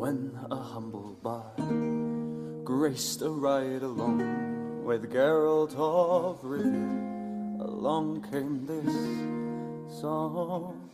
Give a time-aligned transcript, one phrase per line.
[0.00, 10.00] When a humble bard graced a ride along with Geralt of Rivia, along came this
[10.00, 10.88] song.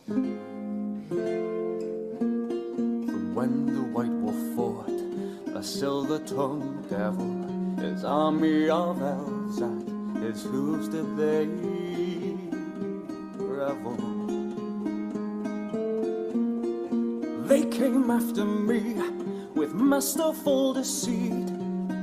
[3.07, 7.31] From when the White Wolf fought a silver-tongued devil,
[7.81, 9.87] his army of elves at
[10.21, 11.45] his hooves did they
[17.77, 18.95] came after me
[19.53, 21.45] with masterful deceit,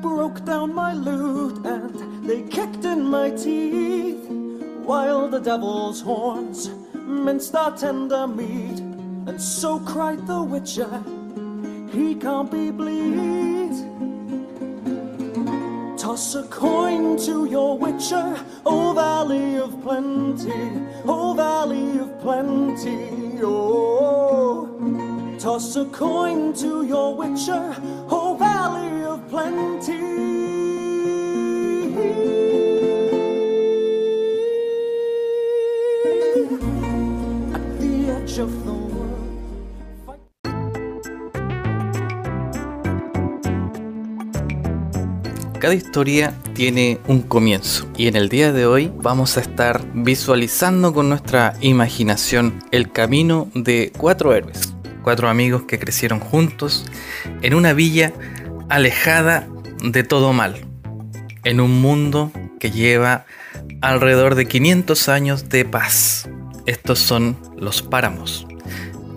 [0.01, 4.24] broke down my lute and they kicked in my teeth,
[4.84, 8.79] while the devil's horns minced our tender meat,
[9.27, 11.02] and so cried the witcher,
[11.91, 13.74] he can't be bleed.
[15.98, 20.70] Toss a coin to your witcher, O Valley of Plenty,
[21.04, 24.03] O Valley of Plenty, oh.
[25.44, 27.76] Toss a coin to your witcher,
[28.08, 30.14] O Valley of Plenty.
[45.58, 50.95] Cada historia tiene un comienzo y en el día de hoy vamos a estar visualizando
[50.95, 54.73] con nuestra imaginación el camino de cuatro héroes,
[55.05, 56.87] cuatro amigos que crecieron juntos
[57.43, 58.13] en una villa
[58.69, 59.47] alejada
[59.83, 60.57] de todo mal,
[61.45, 63.27] en un mundo que lleva
[63.82, 66.28] alrededor de 500 años de paz.
[66.66, 68.47] Estos son los páramos,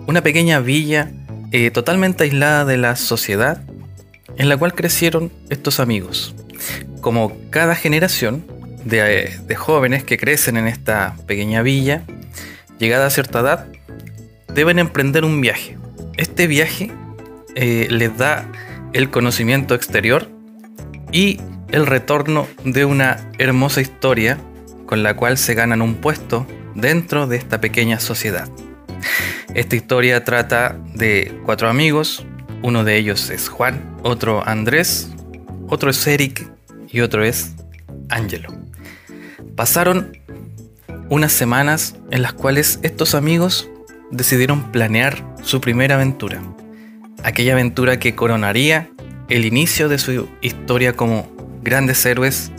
[0.06, 1.10] una pequeña villa
[1.50, 3.62] eh, totalmente aislada de la sociedad
[4.36, 6.34] en la cual crecieron estos amigos.
[7.00, 8.44] Como cada generación
[8.84, 12.02] de, de, jóvenes que crecen en esta pequeña villa,
[12.78, 13.66] llegada a cierta edad,
[14.52, 15.77] deben emprender un viaje.
[16.18, 16.90] Este viaje
[17.54, 18.50] eh, les da
[18.92, 20.28] el conocimiento exterior
[21.12, 24.36] y el retorno de una hermosa historia
[24.84, 26.44] con la cual se ganan un puesto
[26.74, 28.48] dentro de esta pequeña sociedad.
[29.54, 32.26] Esta historia trata de cuatro amigos,
[32.62, 35.10] uno de ellos es Juan, otro Andrés,
[35.68, 36.50] otro es Eric
[36.88, 37.54] y otro es
[38.08, 38.52] Angelo.
[39.54, 40.18] Pasaron
[41.10, 43.70] unas semanas en las cuales estos amigos
[44.10, 46.42] decidieron planear su primera aventura.
[47.22, 48.90] Aquella aventura que coronaría
[49.28, 51.30] el inicio de su historia como
[51.62, 52.52] grandes héroes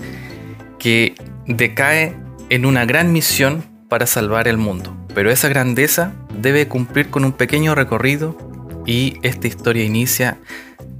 [0.77, 1.15] que
[1.47, 2.15] decae
[2.49, 4.95] en una gran misión para salvar el mundo.
[5.13, 8.37] Pero esa grandeza debe cumplir con un pequeño recorrido
[8.85, 10.37] y esta historia inicia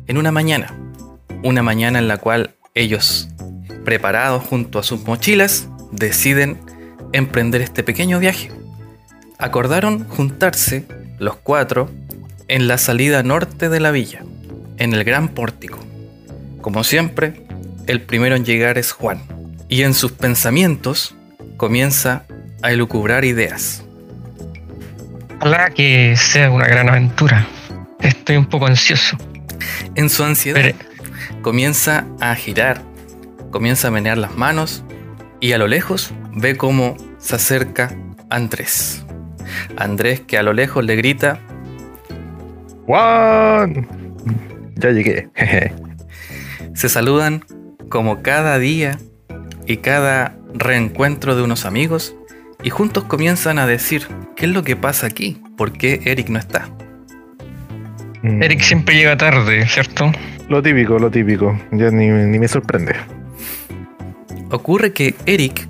[0.08, 0.76] en una mañana.
[1.44, 3.30] Una mañana en la cual ellos,
[3.86, 6.60] preparados junto a sus mochilas, deciden
[7.14, 8.52] emprender este pequeño viaje.
[9.42, 10.86] Acordaron juntarse
[11.18, 11.90] los cuatro
[12.50, 14.22] en la salida norte de la villa,
[14.78, 15.80] en el gran pórtico.
[16.60, 17.46] Como siempre,
[17.88, 19.22] el primero en llegar es Juan,
[19.70, 21.16] y en sus pensamientos
[21.56, 22.26] comienza
[22.62, 23.86] a elucubrar ideas.
[25.38, 27.48] Ojalá que sea una gran aventura.
[28.02, 29.18] Estoy un poco ansioso.
[29.96, 31.42] En su ansiedad Pero...
[31.42, 32.82] comienza a girar,
[33.52, 34.84] comienza a menear las manos
[35.40, 37.96] y a lo lejos ve cómo se acerca
[38.30, 39.06] Andrés.
[39.78, 41.40] Andrés que a lo lejos le grita
[42.86, 43.88] Juan,
[44.76, 45.30] ya llegué.
[46.74, 47.46] se saludan
[47.88, 48.98] como cada día
[49.68, 52.16] y cada reencuentro de unos amigos
[52.64, 55.42] y juntos comienzan a decir, ¿qué es lo que pasa aquí?
[55.56, 56.68] ¿Por qué Eric no está?
[58.24, 60.12] Eric siempre llega tarde, ¿cierto?
[60.50, 61.58] Lo típico, lo típico.
[61.72, 62.96] Ya ni, ni, me sorprende.
[64.50, 65.70] Ocurre que Eric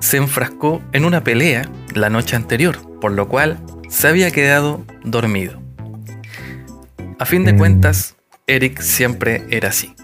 [0.00, 5.60] se enfrascó en una pelea la noche anterior, por lo cual se había quedado dormido.
[7.18, 7.58] A fin de mm.
[7.58, 8.16] cuentas,
[8.46, 9.94] Eric siempre era así.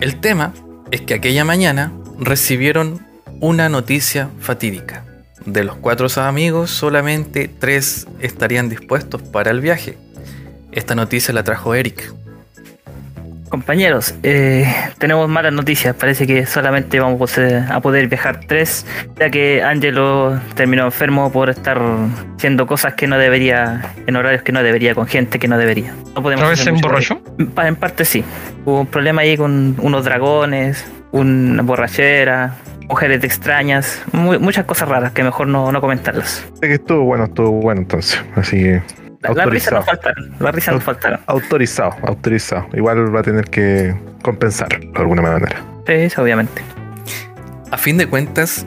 [0.00, 0.52] El tema
[0.90, 3.06] es que aquella mañana recibieron
[3.40, 5.04] una noticia fatídica.
[5.44, 9.96] De los cuatro amigos, solamente tres estarían dispuestos para el viaje.
[10.72, 12.12] Esta noticia la trajo Eric.
[13.56, 15.96] Compañeros, eh, tenemos malas noticias.
[15.96, 18.84] Parece que solamente vamos a poder viajar tres,
[19.18, 21.80] ya que Angelo terminó enfermo por estar
[22.36, 25.94] haciendo cosas que no debería, en horarios que no debería, con gente que no debería.
[26.14, 27.22] No podemos ¿No se emborrachó?
[27.38, 28.22] En parte sí.
[28.66, 32.56] Hubo un problema ahí con unos dragones, una borrachera,
[32.90, 36.46] mujeres extrañas, muy, muchas cosas raras que mejor no, no comentarlas.
[36.60, 38.22] Sé que estuvo bueno, estuvo bueno entonces.
[38.34, 39.05] Así que.
[39.20, 40.72] La, la risa nos faltaron, la risa.
[41.26, 42.66] Autorizado, autorizado.
[42.74, 45.56] Igual va a tener que compensar de alguna manera.
[45.86, 46.62] Sí, obviamente.
[47.70, 48.66] A fin de cuentas,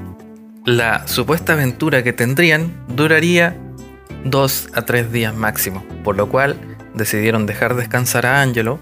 [0.65, 3.55] la supuesta aventura que tendrían duraría
[4.25, 6.55] dos a tres días máximo, por lo cual
[6.93, 8.79] decidieron dejar descansar a Angelo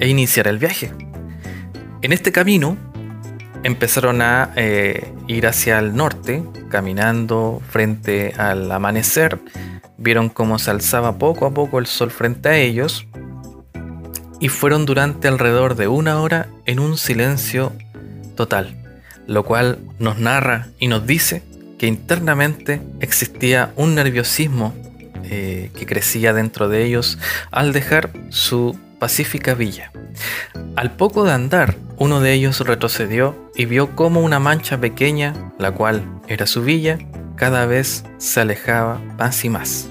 [0.00, 0.92] e iniciar el viaje.
[2.02, 2.76] En este camino
[3.62, 9.38] empezaron a eh, ir hacia el norte, caminando frente al amanecer.
[10.04, 13.06] Vieron cómo se alzaba poco a poco el sol frente a ellos
[14.38, 17.72] y fueron durante alrededor de una hora en un silencio
[18.36, 18.76] total,
[19.26, 21.42] lo cual nos narra y nos dice
[21.78, 24.74] que internamente existía un nerviosismo
[25.22, 27.18] eh, que crecía dentro de ellos
[27.50, 29.90] al dejar su pacífica villa.
[30.76, 35.72] Al poco de andar, uno de ellos retrocedió y vio cómo una mancha pequeña, la
[35.72, 36.98] cual era su villa,
[37.36, 39.88] cada vez se alejaba más y más.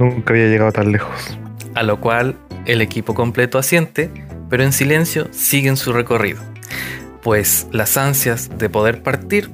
[0.00, 1.38] Nunca había llegado tan lejos.
[1.74, 4.10] A lo cual el equipo completo asiente,
[4.48, 6.40] pero en silencio siguen su recorrido,
[7.22, 9.50] pues las ansias de poder partir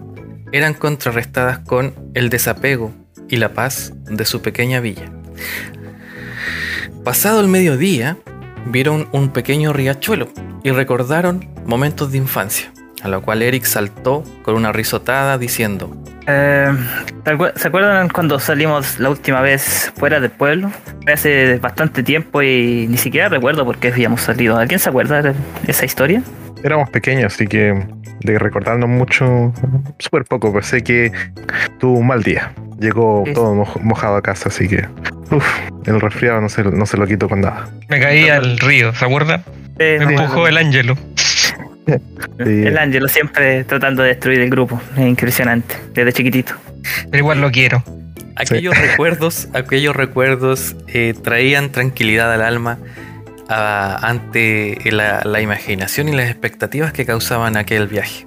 [0.52, 2.94] eran contrarrestadas con el desapego
[3.28, 5.10] y la paz de su pequeña villa.
[7.02, 8.16] Pasado el mediodía,
[8.66, 10.28] vieron un pequeño riachuelo
[10.62, 12.72] y recordaron momentos de infancia,
[13.02, 15.94] a lo cual Eric saltó con una risotada diciendo,
[16.28, 16.72] Eh,
[17.22, 20.72] ¿te acuer- ¿Se acuerdan cuando salimos la última vez fuera del pueblo?
[21.04, 24.56] Fue hace bastante tiempo y ni siquiera recuerdo por qué habíamos salido.
[24.58, 25.34] ¿Alguien se acuerda de
[25.68, 26.22] esa historia?
[26.64, 27.86] Éramos pequeños, así que
[28.24, 29.52] de recordarnos mucho,
[30.00, 31.12] súper poco, pero sé que
[31.78, 32.52] tuvo un mal día.
[32.80, 33.32] Llegó Sí.
[33.32, 34.84] todo moj- mojado a casa, así que
[35.30, 35.46] uf,
[35.86, 37.68] el resfriado no se, no se lo quito con nada.
[37.88, 39.44] Me caí al río, ¿se acuerdan?
[39.78, 40.96] Eh, Me empujó el ángelo.
[42.38, 44.80] El Ángelo siempre tratando de destruir el grupo.
[44.96, 46.54] Es impresionante, desde chiquitito.
[47.10, 47.82] Pero igual lo quiero.
[48.36, 52.78] Aquellos recuerdos, aquellos recuerdos eh, traían tranquilidad al alma
[53.48, 58.26] ah, ante la, la imaginación y las expectativas que causaban aquel viaje.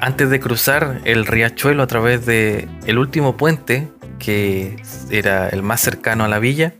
[0.00, 3.88] Antes de cruzar el riachuelo a través de el último puente,
[4.18, 4.76] que
[5.10, 6.74] era el más cercano a la villa,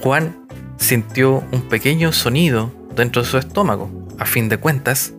[0.00, 0.46] Juan
[0.78, 3.99] sintió un pequeño sonido dentro de su estómago.
[4.20, 5.14] A fin de cuentas,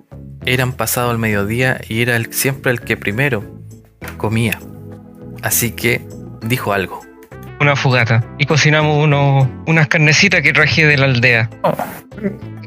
[0.46, 3.44] eran pasado el mediodía y era el- siempre el que primero
[4.18, 4.58] comía.
[5.44, 6.02] Así que
[6.42, 7.02] dijo algo.
[7.60, 8.24] Una fogata.
[8.40, 11.50] Y cocinamos unos, unas carnecitas que traje de la aldea.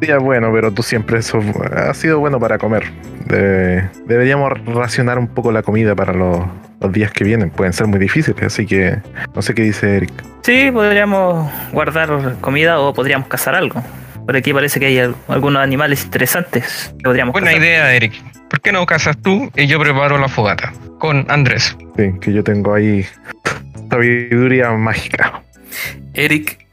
[0.01, 1.41] Día bueno, pero tú siempre eso
[1.77, 2.85] ha sido bueno para comer.
[3.27, 6.45] De- deberíamos racionar un poco la comida para los,
[6.81, 7.51] los días que vienen.
[7.51, 8.99] Pueden ser muy difíciles, así que
[9.35, 10.13] no sé qué dice Eric.
[10.43, 13.83] Sí, podríamos guardar comida o podríamos cazar algo.
[14.27, 17.63] Por aquí parece que hay al- algunos animales interesantes que podríamos Buena cazar.
[17.63, 18.15] idea, Eric.
[18.49, 20.73] ¿Por qué no casas tú y yo preparo la fogata?
[20.99, 21.77] Con Andrés.
[21.97, 23.05] Sí, que yo tengo ahí
[23.91, 25.43] sabiduría mágica.
[26.15, 26.67] Eric,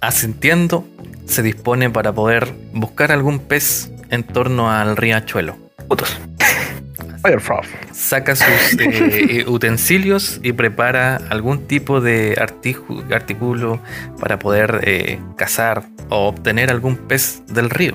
[0.00, 0.86] asintiendo,
[1.26, 5.56] se dispone para poder buscar algún pez en torno al riachuelo.
[5.88, 6.18] Putos.
[7.28, 7.64] Firefrog.
[7.92, 8.46] Saca sus
[8.80, 12.36] eh, utensilios y prepara algún tipo de
[13.10, 13.80] artículo
[14.18, 17.94] para poder eh, cazar o obtener algún pez del río.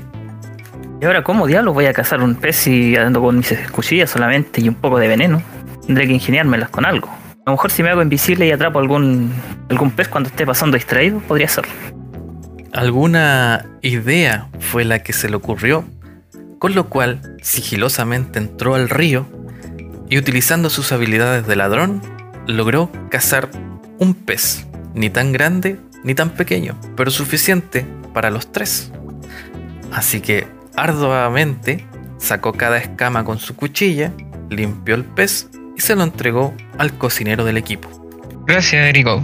[1.02, 4.62] ¿Y ahora cómo diablos voy a cazar un pez si ando con mis cuchillas solamente
[4.62, 5.42] y un poco de veneno?
[5.86, 7.10] Tendré que ingeniármelas con algo.
[7.46, 9.34] A lo mejor si me hago invisible y atrapo algún,
[9.70, 11.66] algún pez cuando esté pasando distraído, podría ser.
[12.72, 15.84] Alguna idea fue la que se le ocurrió,
[16.64, 19.28] con lo cual sigilosamente entró al río
[20.10, 22.02] y utilizando sus habilidades de ladrón,
[22.48, 23.50] logró cazar
[24.00, 28.94] un pez, ni tan grande ni tan pequeño, pero suficiente para los tres.
[29.92, 31.86] Así que arduamente
[32.18, 34.14] sacó cada escama con su cuchilla,
[34.50, 37.90] limpió el pez y se lo entregó al cocinero del equipo.
[38.48, 39.22] Gracias, Erico.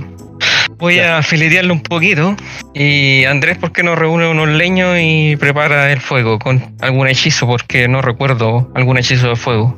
[0.79, 2.37] Voy a filetearlo un poquito.
[2.73, 7.45] Y Andrés, ¿por qué no reúne unos leños y prepara el fuego con algún hechizo?
[7.47, 9.75] Porque no recuerdo algún hechizo de fuego.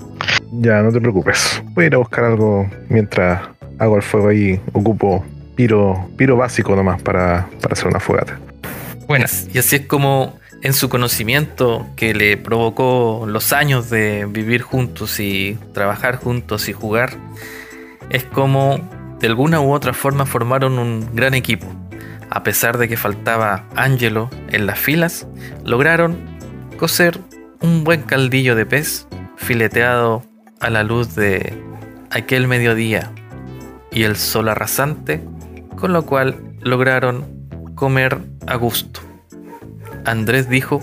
[0.51, 1.63] Ya, no te preocupes.
[1.73, 3.41] Voy a ir a buscar algo mientras
[3.79, 4.59] hago el fuego ahí.
[4.73, 8.39] Ocupo piro, piro básico nomás para, para hacer una fogata.
[9.07, 9.47] Buenas.
[9.51, 15.19] Y así es como en su conocimiento que le provocó los años de vivir juntos
[15.19, 17.13] y trabajar juntos y jugar,
[18.11, 18.79] es como
[19.21, 21.67] de alguna u otra forma formaron un gran equipo.
[22.29, 25.27] A pesar de que faltaba Angelo en las filas,
[25.63, 26.17] lograron
[26.77, 27.19] cocer
[27.61, 30.23] un buen caldillo de pez fileteado
[30.59, 31.53] a la luz de
[32.09, 33.11] aquel mediodía
[33.91, 35.23] y el sol arrasante,
[35.77, 37.25] con lo cual lograron
[37.75, 39.01] comer a gusto.
[40.05, 40.81] Andrés dijo,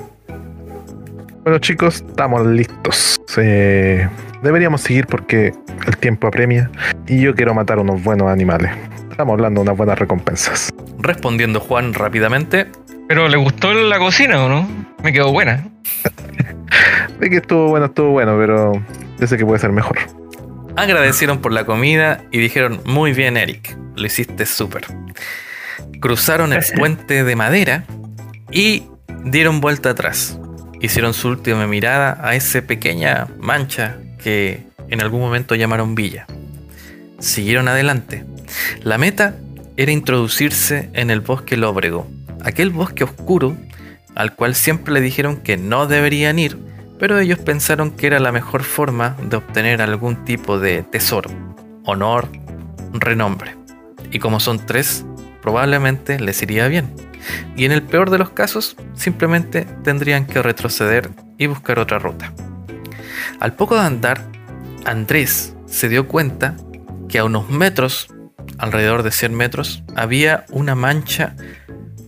[1.43, 3.21] Bueno chicos, estamos listos.
[3.37, 4.09] Eh,
[4.43, 5.53] deberíamos seguir porque
[5.87, 6.71] el tiempo apremia
[7.07, 8.71] y yo quiero matar unos buenos animales.
[9.11, 10.73] Estamos hablando de unas buenas recompensas.
[10.99, 12.67] respondiendo Juan rápidamente,
[13.09, 14.69] ¿Pero le gustó la cocina o no?
[15.03, 15.67] Me quedó buena.
[17.19, 18.85] De que estuvo bueno, estuvo bueno, pero
[19.19, 19.99] yo sé que puede ser mejor.
[20.77, 24.85] agradecieron por la comida y dijeron, muy bien Eric, lo hiciste súper.
[26.01, 27.85] Cruzaron el puente de madera
[28.53, 28.85] y
[29.25, 30.39] dieron vuelta atrás.
[30.81, 36.27] Hicieron su última mirada a esa pequeña mancha que en algún momento llamaron villa.
[37.19, 38.25] Siguieron adelante.
[38.83, 39.37] La meta
[39.77, 42.09] era introducirse en el bosque lóbrego,
[42.45, 43.57] aquel bosque oscuro
[44.19, 46.59] al cual siempre le dijeron que no deberían ir,
[46.99, 51.31] pero ellos pensaron que era la mejor forma de obtener algún tipo de tesoro,
[51.85, 52.29] honor,
[52.93, 53.55] renombre.
[54.11, 55.05] Y como son tres,
[55.41, 56.93] probablemente les iría bien.
[57.57, 62.33] Y en el peor de los casos, simplemente tendrían que retroceder y buscar otra ruta.
[63.41, 64.21] Al poco de andar,
[64.85, 66.57] Andrés se dio cuenta
[67.09, 68.09] que a unos metros,
[68.59, 71.37] alrededor de 100 metros, había una mancha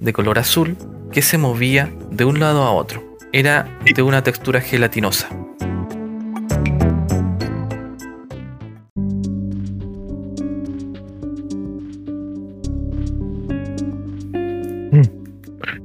[0.00, 0.76] de color azul
[1.12, 3.16] que se movía de un lado a otro.
[3.32, 5.28] Era de una textura gelatinosa.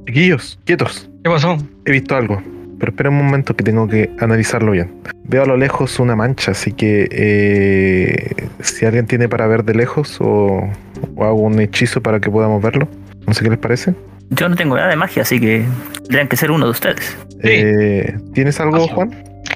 [0.06, 1.08] Chiquillos, quietos.
[1.22, 1.56] ¿Qué pasó?
[1.84, 2.42] He visto algo,
[2.86, 4.92] pero espera un momento que tengo que analizarlo bien.
[5.24, 9.74] Veo a lo lejos una mancha, así que eh, si alguien tiene para ver de
[9.74, 10.70] lejos o,
[11.16, 12.86] o hago un hechizo para que podamos verlo.
[13.26, 13.92] No sé qué les parece.
[14.30, 15.64] Yo no tengo nada de magia, así que
[16.04, 17.16] tendrían que ser uno de ustedes.
[17.28, 17.38] Sí.
[17.42, 18.94] Eh, ¿Tienes algo, Ojo.
[18.94, 19.10] Juan?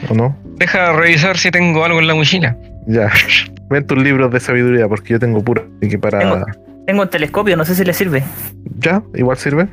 [0.08, 0.36] ¿O no?
[0.56, 2.56] Deja revisar si tengo algo en la mochila.
[2.88, 3.12] Ya.
[3.70, 5.68] Ven tus libros de sabiduría, porque yo tengo puro.
[5.80, 6.18] Así que para.
[6.18, 6.44] Tengo.
[6.84, 8.24] Tengo un telescopio, no sé si le sirve.
[8.78, 9.68] Ya, igual sirve.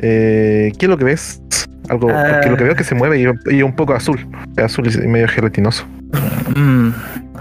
[0.00, 1.40] Eh, ¿Qué es lo que ves?
[1.88, 2.10] Algo.
[2.10, 2.30] Ah.
[2.34, 4.26] Porque lo que veo es que se mueve y, y un poco azul.
[4.56, 5.86] Es azul y medio gelatinoso.
[6.56, 6.90] Mm,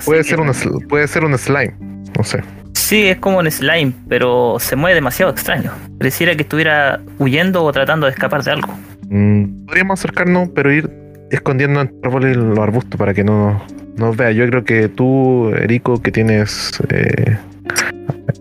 [0.05, 0.51] Puede que- ser, un,
[0.87, 1.73] puede ser un slime.
[2.17, 2.41] No sé.
[2.73, 5.71] Sí, es como un slime, pero se mueve demasiado extraño.
[5.97, 8.73] Pareciera que estuviera huyendo o tratando de escapar de algo.
[9.09, 10.89] Mm, podríamos acercarnos, pero ir
[11.29, 13.61] escondiendo entre los árboles los arbustos para que no
[13.97, 14.31] nos vea.
[14.31, 17.37] Yo creo que tú, Erico, que tienes eh,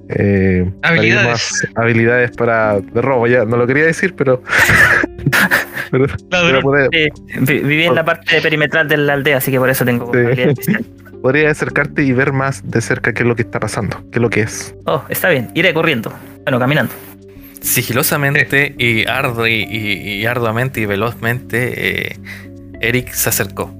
[0.08, 1.28] eh, Habilidades.
[1.28, 4.42] más habilidades para de robo, ya no lo quería decir, pero,
[5.90, 6.62] pero, pero Ladrón.
[6.62, 7.08] puede- Eh,
[7.40, 10.72] vi- viví en la parte perimetral de la aldea, así que por eso tengo Sí.
[11.22, 14.22] podría acercarte y ver más de cerca qué es lo que está pasando, qué es
[14.22, 14.74] lo que es.
[14.86, 16.12] Oh, está bien, iré corriendo.
[16.44, 16.92] Bueno, caminando.
[17.60, 22.18] Sigilosamente y, ardu- y, y- y arduamente y velozmente, eh,
[22.80, 23.74] Eric se acercó.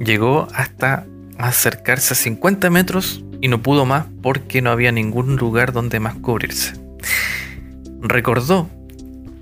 [0.00, 1.04] Llegó hasta
[1.38, 6.14] acercarse a 50 metros y no pudo más porque no había ningún lugar donde más
[6.16, 6.72] cubrirse.
[8.00, 8.68] Recordó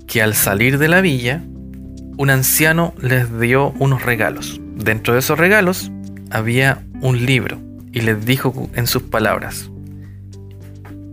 [0.07, 1.41] que al salir de la villa,
[2.21, 4.61] un anciano les dio unos regalos.
[4.75, 5.91] Dentro de esos regalos
[6.29, 7.59] había un libro
[7.91, 9.71] y les dijo en sus palabras,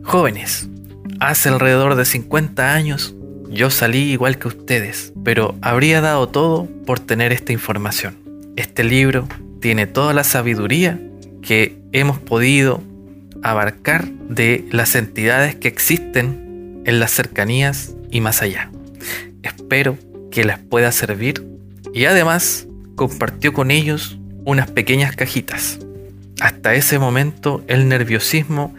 [0.02, 0.68] Jóvenes,
[1.18, 3.14] hace alrededor de 50 años
[3.48, 8.18] yo salí igual que ustedes, pero habría dado todo por tener esta información.
[8.56, 9.26] Este libro
[9.60, 11.00] tiene toda la sabiduría
[11.40, 12.82] que hemos podido
[13.42, 18.70] abarcar de las entidades que existen en las cercanías y más allá.
[19.42, 19.96] Espero
[20.30, 21.46] que les pueda servir
[21.94, 25.78] y además compartió con ellos unas pequeñas cajitas.
[26.40, 28.74] Hasta ese momento el nerviosismo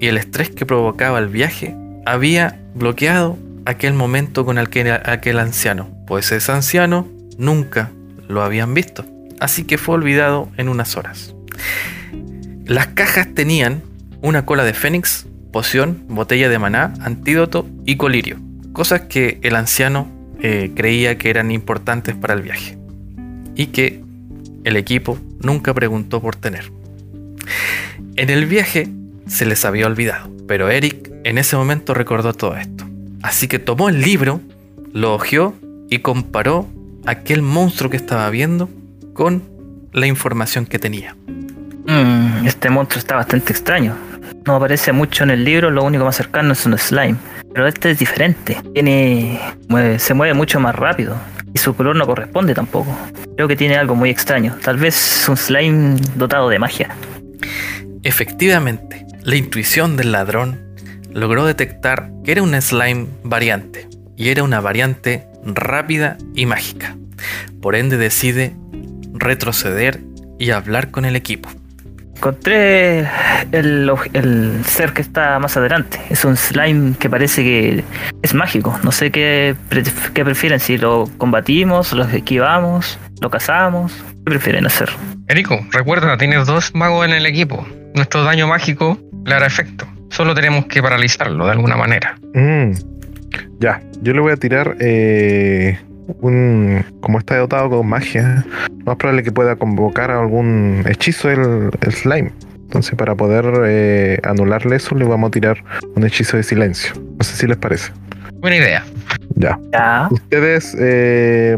[0.00, 5.88] y el estrés que provocaba el viaje había bloqueado aquel momento con aquel, aquel anciano,
[6.06, 7.08] pues ese anciano
[7.38, 7.90] nunca
[8.28, 9.04] lo habían visto,
[9.40, 11.34] así que fue olvidado en unas horas.
[12.66, 13.82] Las cajas tenían
[14.22, 18.38] una cola de fénix, poción, botella de maná, antídoto y colirio,
[18.72, 20.08] cosas que el anciano
[20.46, 22.76] eh, creía que eran importantes para el viaje
[23.54, 24.02] y que
[24.64, 26.70] el equipo nunca preguntó por tener.
[28.16, 28.90] En el viaje
[29.26, 32.84] se les había olvidado, pero Eric en ese momento recordó todo esto.
[33.22, 34.42] Así que tomó el libro,
[34.92, 35.54] lo hojeó
[35.88, 36.68] y comparó
[37.06, 38.68] aquel monstruo que estaba viendo
[39.14, 39.42] con
[39.92, 41.16] la información que tenía.
[41.86, 43.96] Mm, este monstruo está bastante extraño.
[44.44, 47.16] No aparece mucho en el libro, lo único más cercano es un slime.
[47.54, 48.60] Pero este es diferente.
[48.74, 49.40] Tiene.
[49.98, 51.16] se mueve mucho más rápido.
[51.54, 52.94] Y su color no corresponde tampoco.
[53.36, 54.56] Creo que tiene algo muy extraño.
[54.62, 56.96] Tal vez un slime dotado de magia.
[58.02, 60.60] Efectivamente, la intuición del ladrón
[61.12, 66.96] logró detectar que era un slime variante, y era una variante rápida y mágica.
[67.62, 68.54] Por ende decide
[69.12, 70.00] retroceder
[70.38, 71.48] y hablar con el equipo.
[72.24, 73.06] Encontré
[73.52, 73.92] el,
[74.64, 76.00] ser que está más adelante.
[76.08, 77.84] Es un slime que parece que
[78.22, 78.80] es mágico.
[78.82, 83.92] No sé qué prefieren, si lo combatimos, lo esquivamos, lo cazamos.
[83.92, 84.88] ¿Qué prefieren hacer?
[85.28, 87.66] Erico, recuerda, tienes dos magos en el equipo.
[87.94, 89.86] Nuestro daño mágico le hará efecto.
[90.08, 92.16] Solo tenemos que paralizarlo de alguna manera.
[92.32, 92.70] Mm,
[93.60, 95.78] ya, yo le voy a tirar eh,
[96.20, 96.84] un.
[97.00, 98.44] Como está dotado con magia,
[98.78, 102.32] lo más probable que pueda convocar algún hechizo el, el slime.
[102.62, 105.62] Entonces, para poder eh, anularle eso, le vamos a tirar
[105.94, 106.92] un hechizo de silencio.
[107.18, 107.92] No sé si les parece.
[108.34, 108.84] Buena idea.
[109.36, 109.58] Ya.
[109.72, 110.08] Ya.
[110.10, 111.56] Ustedes eh,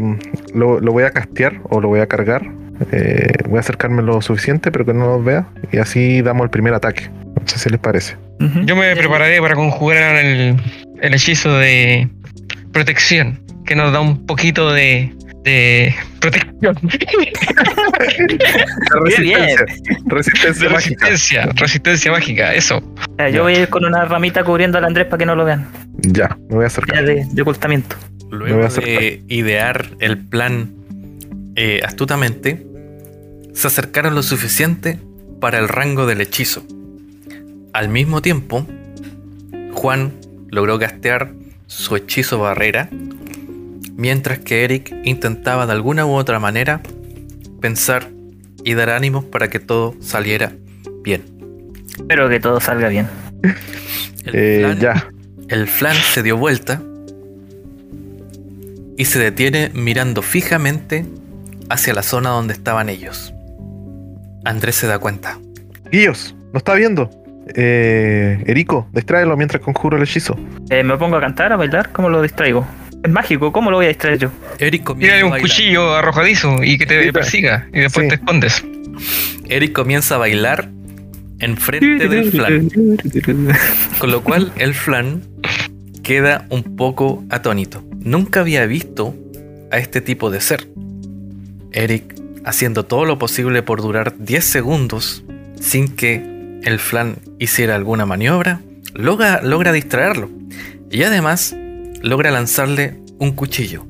[0.53, 2.43] lo, lo voy a castear o lo voy a cargar.
[2.91, 5.47] Eh, voy a acercarme lo suficiente, pero que no los vea.
[5.71, 7.09] Y así damos el primer ataque.
[7.09, 8.15] No sé si les parece.
[8.65, 10.55] Yo me prepararé para conjugar el,
[11.01, 12.07] el hechizo de
[12.71, 16.75] protección, que nos da un poquito de, de protección.
[19.05, 19.57] Bien, bien.
[20.05, 21.05] Resistencia De mágica.
[21.07, 22.81] resistencia, resistencia mágica, eso.
[23.17, 25.45] Ya, yo voy a ir con una ramita cubriendo al Andrés para que no lo
[25.45, 25.67] vean.
[25.99, 27.05] Ya, me voy a Ya acercar.
[27.05, 27.95] de, de ocultamiento.
[28.31, 28.93] Me voy Luego a acercar.
[28.99, 30.73] de idear el plan
[31.55, 32.65] eh, astutamente,
[33.53, 34.99] se acercaron lo suficiente
[35.39, 36.63] para el rango del hechizo.
[37.73, 38.65] Al mismo tiempo,
[39.73, 40.13] Juan
[40.49, 41.31] logró gastear
[41.67, 42.89] su hechizo barrera,
[43.97, 46.81] mientras que Eric intentaba de alguna u otra manera
[47.59, 48.09] pensar
[48.63, 50.53] y dar ánimos para que todo saliera
[51.03, 51.23] bien.
[51.97, 53.07] Espero que todo salga bien.
[54.23, 55.07] El Eh, plan- ya.
[55.49, 56.81] El flan se dio vuelta
[58.97, 61.05] y se detiene mirando fijamente
[61.69, 63.33] hacia la zona donde estaban ellos.
[64.45, 65.37] Andrés se da cuenta.
[65.91, 67.09] Guillos, ¿no está viendo?
[67.55, 70.35] Eh, Erico, distráelo mientras conjuro el hechizo.
[70.69, 72.65] Eh, me pongo a cantar, a bailar, ¿cómo lo distraigo?
[73.03, 74.31] Es mágico, ¿cómo lo voy a distraer yo?
[74.59, 75.49] Eric comienza, Tírale a un bailar.
[75.49, 77.67] cuchillo arrojadizo y que te Sí, persiga.
[77.73, 78.09] Y después sí.
[78.09, 78.65] te escondes.
[79.49, 80.69] Eric comienza a bailar
[81.39, 82.69] enfrente del flan,
[83.99, 85.21] con lo cual el flan
[86.03, 87.83] queda un poco atónito.
[87.99, 89.15] Nunca había visto
[89.71, 90.67] a este tipo de ser.
[91.71, 95.23] Eric haciendo todo lo posible por durar 10 segundos
[95.59, 98.61] sin que el flan hiciera alguna maniobra,
[98.93, 100.29] logra, logra distraerlo
[100.89, 101.55] y además
[102.01, 103.85] logra lanzarle un cuchillo.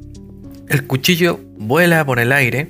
[0.69, 2.69] El cuchillo vuela por el aire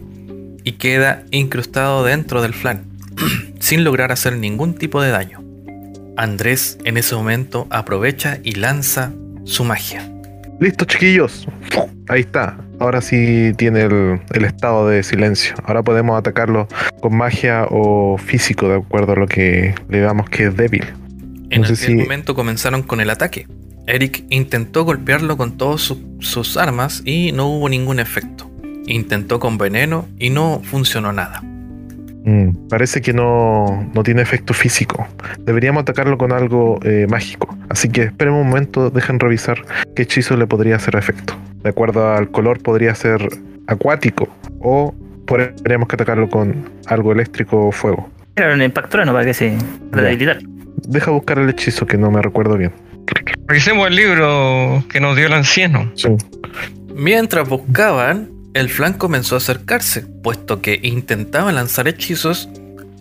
[0.63, 2.83] y queda incrustado dentro del flan,
[3.59, 5.43] sin lograr hacer ningún tipo de daño.
[6.15, 9.11] Andrés en ese momento aprovecha y lanza
[9.43, 10.11] su magia.
[10.59, 11.47] Listo, chiquillos.
[12.09, 12.57] Ahí está.
[12.79, 15.53] Ahora sí tiene el, el estado de silencio.
[15.63, 16.67] Ahora podemos atacarlo
[17.01, 20.83] con magia o físico, de acuerdo a lo que le damos que es débil.
[21.49, 23.47] En No aquel si- momento comenzaron con el ataque.
[23.87, 28.49] Eric intentó golpearlo con todas su- sus armas y no hubo ningún efecto.
[28.85, 31.41] Intentó con veneno y no funcionó nada.
[32.23, 35.07] Mm, parece que no, no tiene efecto físico.
[35.39, 37.57] Deberíamos atacarlo con algo eh, mágico.
[37.69, 39.63] Así que esperen un momento, dejen revisar
[39.95, 41.35] qué hechizo le podría hacer efecto.
[41.63, 43.25] De acuerdo al color, podría ser
[43.67, 44.27] acuático
[44.59, 44.93] o
[45.25, 48.09] podríamos que atacarlo con algo eléctrico o fuego.
[48.35, 49.57] Era un impacto no para que se
[49.91, 50.39] debilitar.
[50.87, 52.71] Deja buscar el hechizo que no me recuerdo bien.
[53.47, 55.91] Revisemos el libro que nos dio el anciano.
[55.95, 56.09] Sí.
[56.93, 62.49] Mientras buscaban, el flan comenzó a acercarse, puesto que intentaba lanzar hechizos,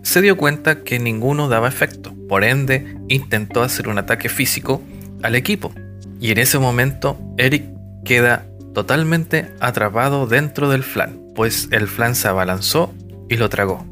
[0.03, 2.15] se dio cuenta que ninguno daba efecto.
[2.29, 4.83] Por ende, intentó hacer un ataque físico
[5.23, 5.73] al equipo.
[6.21, 7.65] Y en ese momento, Eric
[8.05, 12.95] queda totalmente atrapado dentro del flan, pues el flan se abalanzó
[13.29, 13.85] y lo tragó.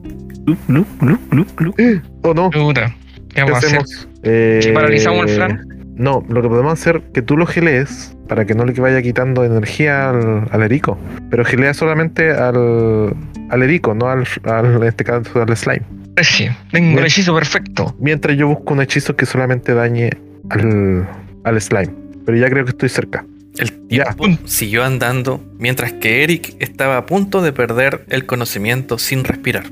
[2.22, 2.50] ¿O no?
[2.50, 2.92] ¿qué
[3.34, 3.78] ¿Qué vamos a hacer?
[3.78, 4.08] hacemos?
[4.22, 5.73] Eh, ¿Si paralizamos el flan?
[5.96, 9.44] No, lo que podemos hacer que tú lo gelees para que no le vaya quitando
[9.44, 10.98] energía al, al Erico.
[11.30, 13.14] Pero gelea solamente al,
[13.50, 15.82] al Erico, no al, al- en este caso al slime.
[16.22, 17.94] Sí, tengo el hechizo perfecto.
[18.00, 20.10] Mientras yo busco un hechizo que solamente dañe
[20.50, 21.06] al,
[21.44, 21.92] al slime.
[22.26, 23.24] Pero ya creo que estoy cerca.
[23.58, 24.04] El Ya.
[24.14, 29.64] tiempo siguió andando mientras que Eric estaba a punto de perder el conocimiento sin respirar.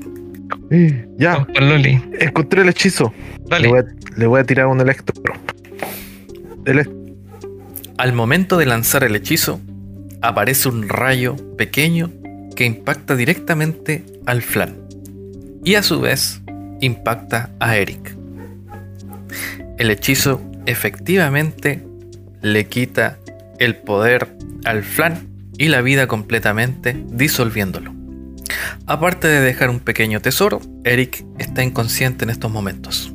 [1.17, 2.01] Ya, con Loli.
[2.19, 3.13] encontré el hechizo.
[3.47, 3.63] Dale.
[3.63, 3.85] Le voy, a,
[4.17, 5.13] le voy a tirar un electro.
[7.97, 9.59] Al momento de lanzar el hechizo,
[10.21, 12.11] aparece un rayo pequeño
[12.55, 14.75] que impacta directamente al flan
[15.63, 16.41] y a su vez
[16.79, 18.15] impacta a Eric.
[19.77, 21.85] El hechizo efectivamente
[22.41, 23.17] le quita
[23.59, 27.93] el poder al flan y la vida completamente disolviéndolo.
[28.85, 33.12] Aparte de dejar un pequeño tesoro, Eric está inconsciente en estos momentos.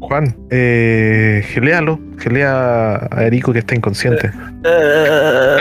[0.00, 2.00] Juan, eh, gelealo.
[2.18, 4.28] Gelea a Erico que está inconsciente.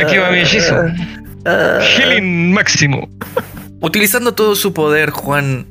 [0.02, 0.76] Aquí va mi hechizo.
[1.46, 3.08] Healing máximo.
[3.80, 5.68] Utilizando todo su poder, Juan,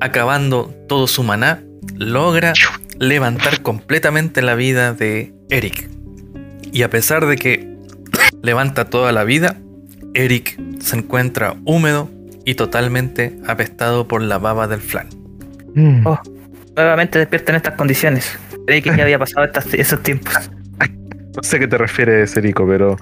[0.00, 1.62] acabando todo su maná,
[1.96, 2.54] logra
[2.98, 5.88] levantar completamente la vida de Eric.
[6.72, 7.76] Y a pesar de que
[8.42, 9.56] levanta toda la vida,
[10.14, 12.10] Eric se encuentra húmedo
[12.44, 15.08] y totalmente apestado por la baba del flan.
[15.74, 16.06] Mm.
[16.06, 16.20] Oh.
[16.76, 18.38] Nuevamente despierta en estas condiciones.
[18.66, 20.32] Creí que ya había pasado estas- esos tiempos.
[21.34, 22.98] No sé a qué te refieres, Erico, pero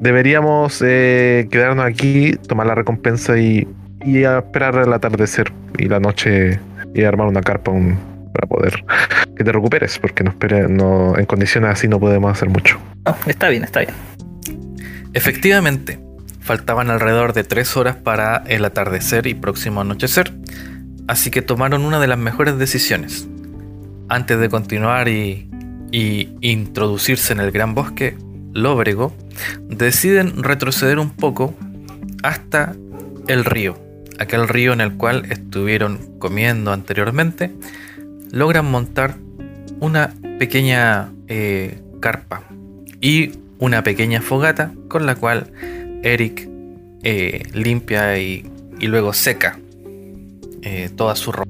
[0.00, 3.68] deberíamos eh, quedarnos aquí, tomar la recompensa y,
[4.02, 6.58] y a esperar el atardecer y la noche
[6.94, 7.98] y armar una carpa un-
[8.32, 8.82] para poder
[9.36, 12.78] que te recuperes, porque no, espere, no en condiciones así no podemos hacer mucho.
[13.04, 13.92] No, está bien, está bien.
[15.12, 15.98] Efectivamente,
[16.40, 20.32] faltaban alrededor de tres horas para el atardecer y próximo anochecer,
[21.06, 23.28] así que tomaron una de las mejores decisiones.
[24.08, 25.48] Antes de continuar y,
[25.92, 28.16] introducirse en el gran bosque
[28.52, 29.14] lóbrego,
[29.68, 31.54] deciden retroceder un poco
[32.22, 32.76] hasta
[33.28, 33.78] el río,
[34.18, 37.52] aquel río en el cual estuvieron comiendo anteriormente,
[38.30, 39.16] logran montar
[39.80, 42.42] una pequeña eh, carpa
[43.00, 45.50] y una pequeña fogata con la cual
[46.02, 46.46] Eric
[47.04, 48.44] eh, limpia y
[48.80, 49.58] luego seca
[50.66, 51.48] eh, toda su ropa.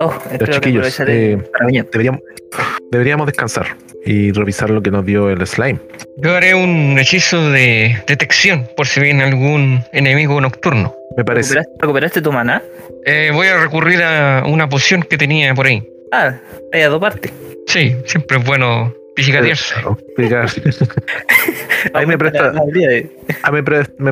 [0.00, 1.44] Oh, que chiquillos, aprovecharé eh,
[1.92, 2.20] deberíamos,
[2.90, 3.66] deberíamos descansar
[4.06, 5.78] y revisar lo que nos dio el slime.
[6.18, 10.94] Yo haré un hechizo de detección por si viene algún enemigo nocturno.
[11.16, 11.54] Me parece.
[11.54, 12.62] ¿Recuperaste, recuperaste tu maná?
[13.04, 15.86] Eh, voy a recurrir a una poción que tenía por ahí.
[16.12, 16.36] Ah,
[16.72, 17.32] hay a dos partes.
[17.66, 19.74] Sí, siempre es bueno pichicatearse.
[20.06, 20.48] Explicar.
[21.92, 22.52] Ahí me presta,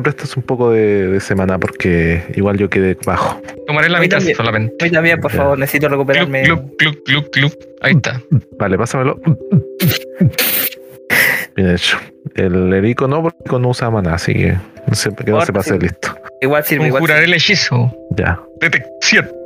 [0.03, 3.41] prestas un poco de, de semana porque igual yo quedé bajo.
[3.65, 4.35] Tomaré la A mí mitad también.
[4.35, 4.75] solamente.
[4.79, 5.37] A mí también, por Ya.
[5.37, 6.43] favor, necesito recuperarme.
[6.43, 7.53] clup, clup, clup, clup.
[7.81, 8.21] Ahí está.
[8.59, 9.19] Vale, pásamelo.
[11.55, 11.97] Bien hecho.
[12.35, 15.73] El Erico no, porque no usa maná, así que no se, que no se pase
[15.73, 15.79] sí.
[15.79, 16.15] listo.
[16.41, 17.91] Igual sirve, Conjuraré el hechizo.
[18.11, 18.39] Ya.
[18.59, 19.29] Detección.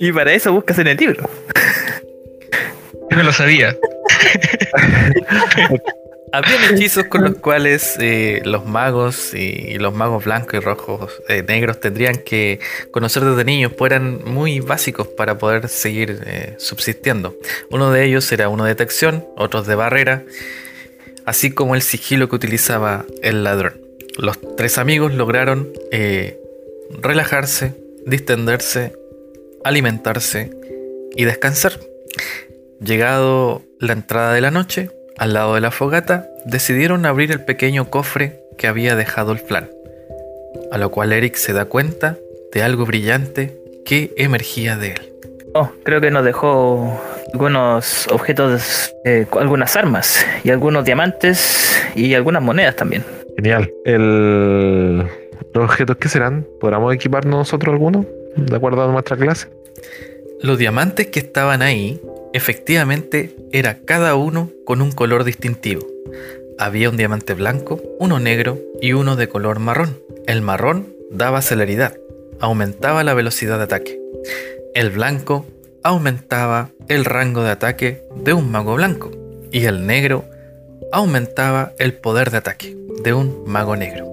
[0.00, 1.28] Y para eso buscas en el libro.
[3.10, 3.76] Yo me lo sabía.
[6.32, 11.42] Habían hechizos con los cuales eh, los magos y los magos blancos y rojos, eh,
[11.46, 17.34] negros, tendrían que conocer desde niños, pues eran muy básicos para poder seguir eh, subsistiendo.
[17.70, 20.24] Uno de ellos era uno de detección, otros de barrera,
[21.24, 23.80] así como el sigilo que utilizaba el ladrón.
[24.18, 25.68] Los tres amigos lograron
[27.00, 28.92] relajarse, distenderse,
[29.64, 30.50] alimentarse
[31.14, 31.78] y descansar.
[32.80, 37.90] Llegado la entrada de la noche, al lado de la fogata, decidieron abrir el pequeño
[37.90, 39.68] cofre que había dejado el flan,
[40.70, 42.16] a lo cual Eric se da cuenta
[42.52, 45.12] de algo brillante que emergía de él.
[45.54, 47.00] Oh, creo que nos dejó
[47.32, 53.04] algunos objetos, eh, algunas armas y algunos diamantes y algunas monedas también.
[53.36, 53.70] Genial.
[53.84, 55.06] El...
[55.54, 56.46] ¿Los objetos qué serán?
[56.60, 58.04] ¿Podremos equiparnos nosotros alguno?
[58.36, 59.48] De acuerdo a nuestra clase.
[60.42, 62.00] Los diamantes que estaban ahí,
[62.32, 65.86] efectivamente, era cada uno con un color distintivo.
[66.58, 69.98] Había un diamante blanco, uno negro y uno de color marrón.
[70.26, 71.96] El marrón daba celeridad,
[72.40, 74.00] aumentaba la velocidad de ataque.
[74.74, 75.46] El blanco
[75.82, 79.10] aumentaba el rango de ataque de un mago blanco.
[79.50, 80.24] Y el negro
[80.92, 84.06] aumentaba el poder de ataque de un mago negro.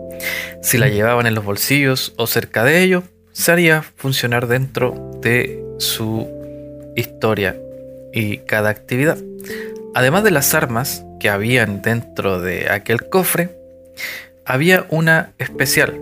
[0.61, 5.63] Si la llevaban en los bolsillos o cerca de ellos, se haría funcionar dentro de
[5.77, 6.27] su
[6.95, 7.59] historia
[8.15, 9.17] y cada actividad.
[9.93, 13.49] Además de las armas que habían dentro de aquel cofre,
[14.45, 15.99] había una especial,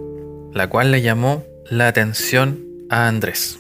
[0.54, 3.60] la cual le llamó la atención a Andrés.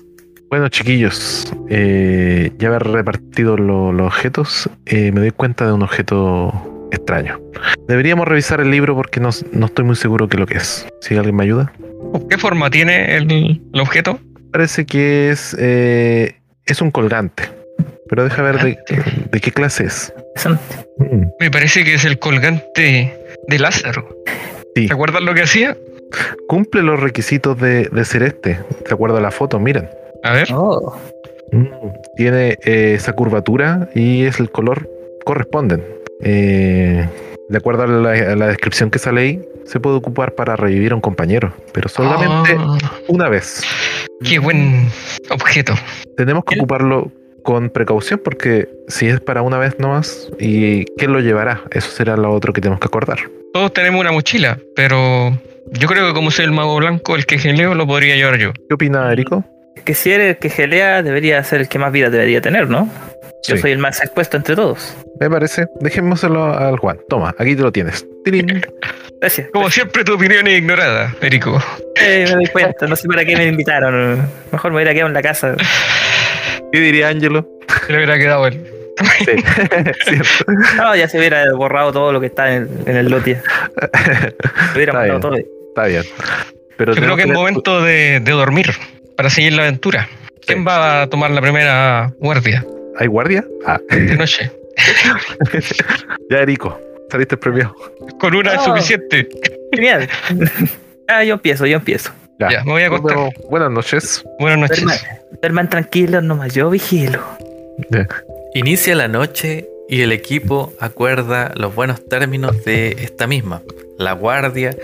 [0.49, 5.81] Bueno, chiquillos, eh, ya haber repartido lo- los objetos, eh, me doy cuenta de un
[5.81, 7.39] objeto extraño.
[7.87, 10.85] Deberíamos revisar el libro porque no, no estoy muy seguro qué es lo que es.
[11.01, 11.73] Si alguien me ayuda.
[12.29, 13.31] ¿Qué forma tiene el,
[13.73, 14.19] el objeto?
[14.51, 16.35] Parece que es, eh,
[16.67, 17.43] es un colgante.
[18.09, 18.77] Pero deja ver de,
[19.31, 20.13] de qué clase es.
[20.35, 20.87] Interesante.
[20.97, 24.07] Mm, Me parece que es el colgante de Lázaro.
[24.75, 24.87] Sí.
[24.87, 25.77] ¿Te acuerdas lo que hacía?
[26.47, 28.59] Cumple los requisitos de, de ser este.
[28.87, 29.89] De acuerdo a la foto, miren.
[30.23, 30.47] A ver.
[30.53, 30.95] Oh,
[31.51, 31.67] Mm,
[32.15, 34.89] Tiene eh, esa curvatura y es el color
[35.23, 35.83] corresponden.
[36.23, 37.07] Eh,
[37.49, 40.93] de acuerdo a la, a la descripción que sale ahí, se puede ocupar para revivir
[40.93, 43.61] a un compañero, pero solamente Ah, una vez.
[44.27, 44.87] qué buen
[45.29, 45.73] objeto.
[46.17, 47.11] Tenemos que ocuparlo
[47.43, 51.61] con precaución porque si es para una vez nomás, ¿y quién lo llevará?
[51.71, 53.19] Eso será lo otro que tenemos que acordar.
[53.53, 55.37] Todos tenemos una mochila, pero
[55.71, 58.51] yo creo que como soy el mago blanco, el que geleo lo podría llevar yo.
[58.53, 59.45] ¿Qué opina Erico?
[59.85, 62.89] que si eres el que gelea, debería ser el que más vida debería tener, ¿no?
[63.45, 63.61] Yo Sí.
[63.63, 64.95] soy el más expuesto entre todos.
[65.19, 65.65] Me parece.
[65.81, 66.99] Dejémoselo al Juan.
[67.09, 68.05] Toma, aquí te lo tienes.
[68.23, 68.61] Tilín.
[69.19, 69.49] Gracias.
[69.51, 71.61] Como siempre, tu opinión es ignorada, Erico.
[71.99, 74.21] Eh, me doy cuenta, no sé para qué me invitaron.
[74.53, 75.55] Mejor me hubiera quedado en la casa.
[76.73, 77.47] ¿Qué diría Ángelo?
[77.85, 78.65] Se le hubiera quedado él.
[79.19, 79.25] Sí,
[80.05, 80.51] cierto.
[80.75, 83.35] No, ya se hubiera borrado todo lo que está en el, en el lote.
[83.35, 85.21] Se hubiera Está mandado bien.
[85.21, 85.35] todo.
[85.69, 86.03] Está bien.
[86.77, 88.71] Pero Yo creo que es momento de, de dormir
[89.15, 90.09] para seguir la aventura.
[90.47, 92.65] ¿Quién va a tomar la primera guardia
[92.97, 93.45] ¿Hay guardia?
[93.67, 94.51] Ah, de noche?
[96.31, 96.79] ya Erico.
[97.11, 97.75] saliste premiado.
[98.19, 99.27] Con una es suficiente.
[99.71, 100.09] Genial.
[101.07, 102.11] ah, yo empiezo, yo empiezo.
[102.39, 103.17] Ya, me voy a nos acostar.
[103.17, 103.33] vemos.
[103.49, 104.23] Buenas noches.
[104.39, 104.83] Buenas noches.
[104.83, 104.97] Duerman,
[105.41, 107.23] duerman tranquilos nomás, yo vigilo.
[108.53, 113.61] Inicia la noche y el equipo acuerda los buenos términos de esta misma,
[113.97, 114.75] la guardia,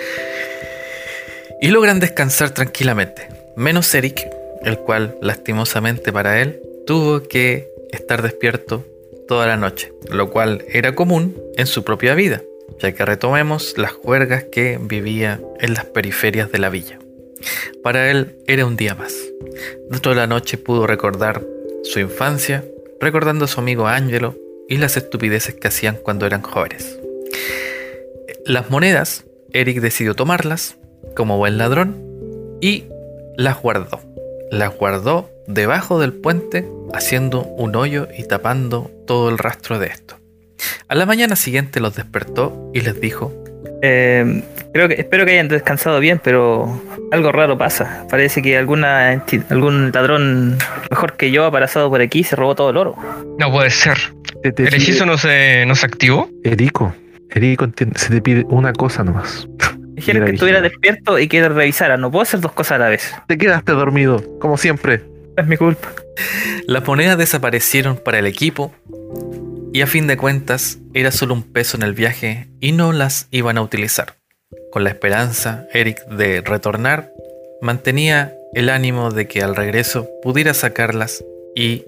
[1.62, 4.27] y logran descansar tranquilamente, menos Eric,
[4.63, 8.85] el cual lastimosamente para él tuvo que estar despierto
[9.27, 12.41] toda la noche, lo cual era común en su propia vida,
[12.79, 16.99] ya que retomemos las juergas que vivía en las periferias de la villa.
[17.84, 19.13] Para él era un día más.
[19.89, 21.43] Dentro de la noche pudo recordar
[21.84, 22.63] su infancia,
[22.99, 24.36] recordando a su amigo Angelo
[24.67, 26.99] y las estupideces que hacían cuando eran jóvenes.
[28.45, 30.78] Las monedas, Eric decidió tomarlas
[31.15, 31.97] como buen ladrón
[32.62, 32.86] y
[33.38, 34.02] las guardó.
[34.52, 40.15] Las guardó debajo del puente, haciendo un hoyo y tapando todo el rastro de esto.
[40.88, 43.34] A la mañana siguiente los despertó y les dijo,
[43.82, 48.05] Eh, creo que, espero que hayan descansado bien, pero algo raro pasa.
[48.10, 50.58] Parece que alguna algún ladrón
[50.89, 52.95] mejor que yo ha pasado por aquí y se robó todo el oro.
[53.38, 53.97] No puede ser.
[54.43, 56.29] Te ¿El hechizo no se, no se activó?
[56.43, 56.93] Erico,
[57.29, 59.47] Erico, se te pide una cosa nomás.
[59.95, 61.97] Dijeron que estuviera despierto y que revisara.
[61.97, 63.13] No puedo hacer dos cosas a la vez.
[63.27, 65.03] Te quedaste dormido, como siempre.
[65.36, 65.89] Es mi culpa.
[66.67, 68.73] Las monedas desaparecieron para el equipo
[69.73, 73.27] y a fin de cuentas era solo un peso en el viaje y no las
[73.32, 74.18] iban a utilizar.
[74.71, 77.12] Con la esperanza, Eric, de retornar,
[77.62, 81.23] mantenía el ánimo de que al regreso pudiera sacarlas
[81.55, 81.85] y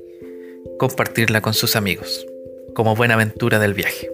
[0.78, 2.26] compartirla con sus amigos,
[2.76, 4.10] como buena aventura del viaje.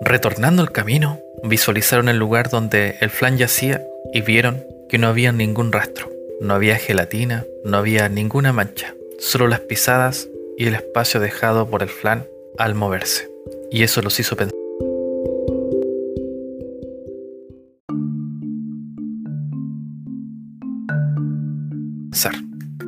[0.00, 5.30] Retornando el camino, visualizaron el lugar donde el flan yacía y vieron que no había
[5.30, 6.10] ningún rastro.
[6.40, 10.28] No había gelatina, no había ninguna mancha, solo las pisadas
[10.58, 12.26] y el espacio dejado por el flan
[12.58, 13.28] al moverse.
[13.70, 14.63] Y eso los hizo pensar.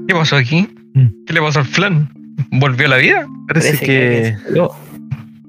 [0.07, 0.69] ¿Qué pasó aquí?
[0.95, 1.25] Mm.
[1.27, 2.11] ¿Qué le pasó al flan?
[2.51, 3.27] ¿Volvió a la vida?
[3.49, 4.37] Parece, Parece que.
[4.37, 4.77] alguien se le llevó.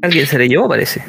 [0.01, 1.03] Alguien se le llevó, parece.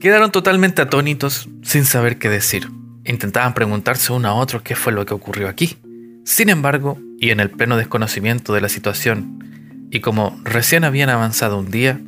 [0.00, 2.68] Quedaron totalmente atónitos sin saber qué decir.
[3.04, 5.76] Intentaban preguntarse uno a otro qué fue lo que ocurrió aquí.
[6.24, 11.58] Sin embargo, y en el pleno desconocimiento de la situación, y como recién habían avanzado
[11.58, 12.00] un día,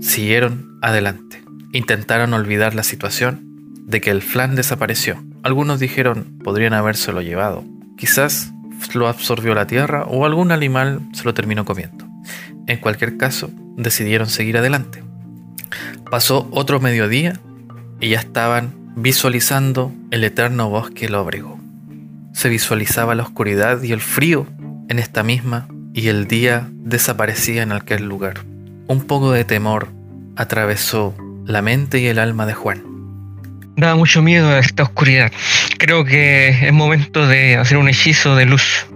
[0.00, 1.42] siguieron adelante.
[1.72, 3.40] Intentaron olvidar la situación
[3.86, 5.22] de que el flan desapareció.
[5.42, 7.64] Algunos dijeron podrían habérselo llevado.
[7.96, 8.52] Quizás
[8.94, 12.06] lo absorbió la tierra o algún animal se lo terminó comiendo.
[12.66, 15.02] En cualquier caso, decidieron seguir adelante.
[16.10, 17.40] Pasó otro mediodía
[18.00, 21.58] y ya estaban visualizando el eterno bosque lóbrego.
[22.32, 24.46] Se visualizaba la oscuridad y el frío
[24.88, 28.44] en esta misma y el día desaparecía en aquel lugar.
[28.88, 29.88] Un poco de temor
[30.36, 31.14] atravesó
[31.44, 32.91] la mente y el alma de Juan.
[33.82, 35.32] Da mucho miedo esta oscuridad.
[35.76, 38.86] Creo que es momento de hacer un hechizo de luz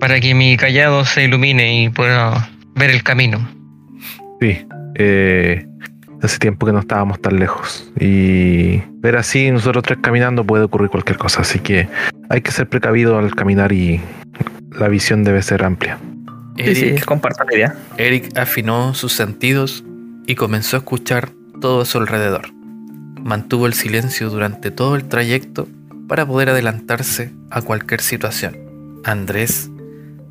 [0.00, 3.46] para que mi callado se ilumine y pueda ver el camino.
[4.40, 4.66] Sí.
[4.94, 5.66] eh,
[6.22, 7.92] hace tiempo que no estábamos tan lejos.
[8.00, 11.42] Y ver así nosotros tres caminando puede ocurrir cualquier cosa.
[11.42, 11.86] Así que
[12.30, 14.00] hay que ser precavido al caminar y
[14.72, 15.98] la visión debe ser amplia.
[16.56, 17.74] Sí, sí, Eric, comparto la idea.
[17.98, 19.84] Eric afinó sus sentidos
[20.26, 21.28] y comenzó a escuchar
[21.60, 22.58] todo a su alrededor.
[23.22, 25.68] Mantuvo el silencio durante todo el trayecto
[26.08, 29.00] para poder adelantarse a cualquier situación.
[29.04, 29.70] Andrés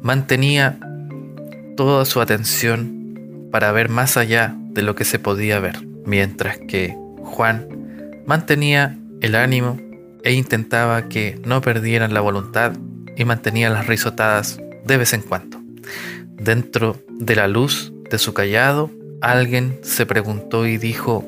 [0.01, 0.79] mantenía
[1.77, 6.95] toda su atención para ver más allá de lo que se podía ver, mientras que
[7.23, 7.67] Juan
[8.25, 9.79] mantenía el ánimo
[10.23, 12.73] e intentaba que no perdieran la voluntad
[13.15, 15.61] y mantenía las risotadas de vez en cuando.
[16.33, 21.25] Dentro de la luz de su callado, alguien se preguntó y dijo,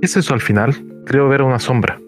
[0.00, 0.74] ¿Qué es eso al final?
[1.04, 2.00] Creo ver una sombra.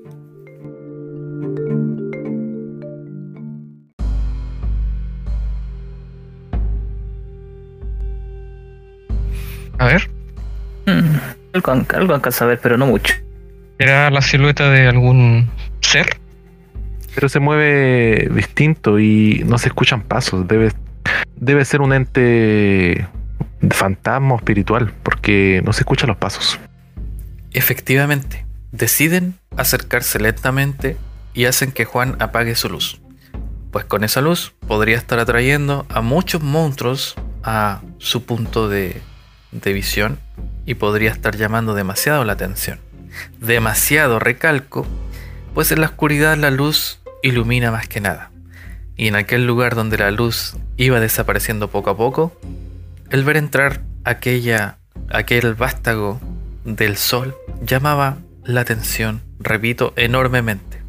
[9.78, 10.08] A ver,
[10.86, 11.16] Mm,
[11.52, 13.14] algo, algo alcanza a ver, pero no mucho.
[13.78, 15.48] ¿era la silueta de algún
[15.80, 16.16] ser?
[17.14, 20.48] Pero se mueve distinto y no se escuchan pasos.
[20.48, 20.72] Debe,
[21.36, 23.06] debe ser un ente
[23.70, 26.58] fantasma o espiritual, porque no se escuchan los pasos.
[27.54, 30.96] Efectivamente, deciden acercarse lentamente
[31.34, 33.00] y hacen que Juan apague su luz.
[33.70, 39.00] Pues con esa luz podría estar atrayendo a muchos monstruos a su punto de,
[39.50, 40.18] visión
[40.66, 42.78] y podría estar llamando demasiado la atención.
[43.40, 44.86] Demasiado recalco,
[45.54, 48.30] pues en la oscuridad la luz ilumina más que nada.
[48.96, 52.38] Y en aquel lugar donde la luz iba desapareciendo poco a poco,
[53.10, 54.78] el ver entrar aquella,
[55.10, 56.20] aquel vástago
[56.64, 60.82] del sol llamaba la atención, repito, enormemente.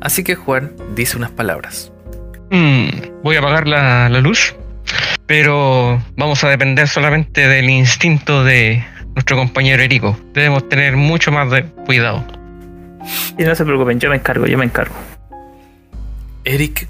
[0.00, 1.92] Así que Juan dice unas palabras.
[2.50, 2.88] Mm,
[3.22, 4.54] voy a apagar la, la luz,
[5.26, 10.18] pero vamos a depender solamente del instinto de nuestro compañero Erico.
[10.32, 12.24] Debemos tener mucho más de cuidado.
[13.36, 14.94] Y no se preocupen, yo me encargo, yo me encargo.
[16.44, 16.88] Eric,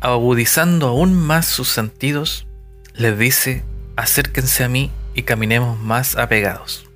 [0.00, 2.46] agudizando aún más sus sentidos,
[2.94, 3.64] les dice,
[3.96, 6.87] acérquense a mí y caminemos más apegados.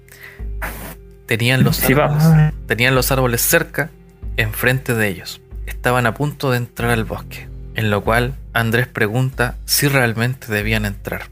[1.38, 2.52] Tenían los, Sí, árboles, vamos.
[2.66, 3.88] tenían los árboles cerca,
[4.36, 5.40] enfrente de ellos.
[5.64, 10.84] Estaban a punto de entrar al bosque, en lo cual Andrés pregunta si realmente debían
[10.84, 11.22] entrar.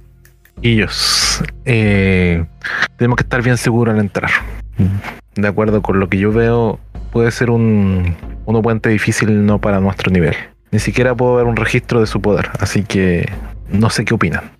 [0.62, 1.42] Ellos.
[1.66, 2.46] eh,
[2.96, 4.30] tenemos que estar bien seguros al entrar.
[5.34, 6.80] De acuerdo con lo que yo veo,
[7.12, 10.34] puede ser un, un puente difícil no para nuestro nivel.
[10.70, 13.30] Ni siquiera puedo ver un registro de su poder, así que
[13.68, 14.50] no sé qué opinan.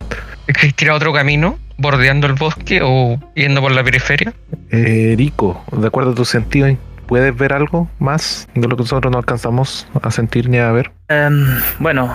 [0.50, 4.34] ¿Existirá otro camino bordeando el bosque o yendo por la periferia?
[4.72, 9.12] Eh, Rico, de acuerdo a tu sentido, ¿puedes ver algo más de lo que nosotros
[9.12, 10.90] no alcanzamos a sentir ni a ver?
[11.06, 11.46] Em,
[11.78, 12.12] bueno,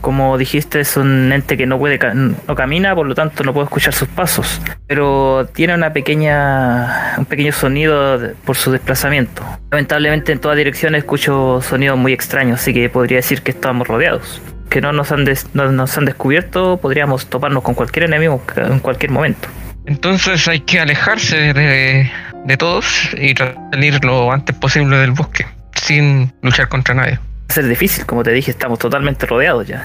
[0.00, 3.66] como dijiste, es un ente que no puede no camina, por lo tanto no puedo
[3.66, 4.58] escuchar sus pasos.
[4.86, 9.42] Pero tiene una pequeña un pequeño sonido por su desplazamiento.
[9.70, 14.40] Lamentablemente en todas direcciones escucho sonidos muy extraños, así que podría decir que estamos rodeados.
[14.68, 18.80] Que no nos han des- no nos han descubierto, podríamos toparnos con cualquier enemigo en
[18.80, 19.48] cualquier momento.
[19.86, 22.10] Entonces hay que alejarse de,
[22.44, 27.14] de todos y tratar de salir lo antes posible del bosque, sin luchar contra nadie.
[27.18, 29.84] Va a ser difícil, como te dije, estamos totalmente rodeados ya.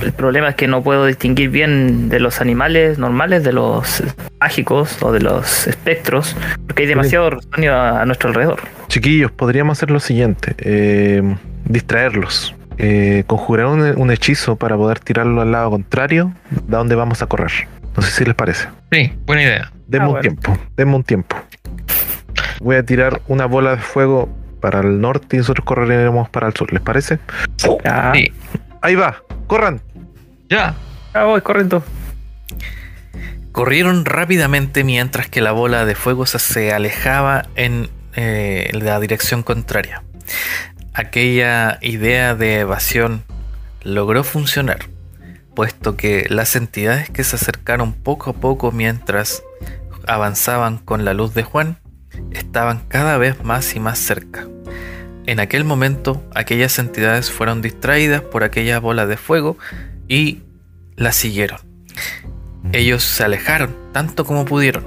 [0.00, 4.04] El problema es que no puedo distinguir bien de los animales normales, de los
[4.40, 6.36] mágicos o de los espectros,
[6.68, 8.60] porque hay demasiado sonido a, a nuestro alrededor.
[8.86, 11.20] Chiquillos, podríamos hacer lo siguiente: eh,
[11.64, 12.54] distraerlos.
[12.82, 17.26] Eh, conjurar un, un hechizo para poder tirarlo al lado contrario, de donde vamos a
[17.26, 17.50] correr.
[17.96, 18.68] No sé si les parece.
[18.90, 19.72] Sí, buena idea.
[19.86, 20.22] Denme Ah, un bueno.
[20.22, 21.36] tiempo, denme un tiempo.
[22.60, 24.28] Voy a tirar una bola de fuego
[24.60, 27.18] para el norte y nosotros correremos para el sur, ¿les parece?
[27.84, 28.32] Ya, Sí.
[28.82, 29.16] Ahí va,
[29.46, 29.80] corran.
[30.48, 30.74] Ya.
[31.12, 31.82] ya voy corriendo.
[33.52, 39.42] Corrieron rápidamente mientras que la bola de fuego se, se alejaba en eh, la dirección
[39.42, 40.02] contraria.
[40.92, 43.22] Aquella idea de evasión
[43.82, 44.86] logró funcionar,
[45.54, 49.44] puesto que las entidades que se acercaron poco a poco mientras
[50.06, 51.78] avanzaban con la luz de Juan
[52.32, 54.48] estaban cada vez más y más cerca.
[55.26, 59.56] En aquel momento, aquellas entidades fueron distraídas por aquella bola de fuego
[60.08, 60.42] y
[60.96, 61.60] la siguieron.
[62.72, 64.84] Ellos se alejaron tanto como pudieron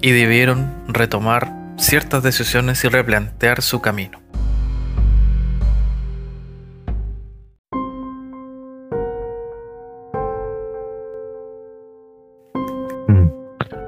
[0.00, 4.23] y debieron retomar ciertas decisiones y replantear su camino.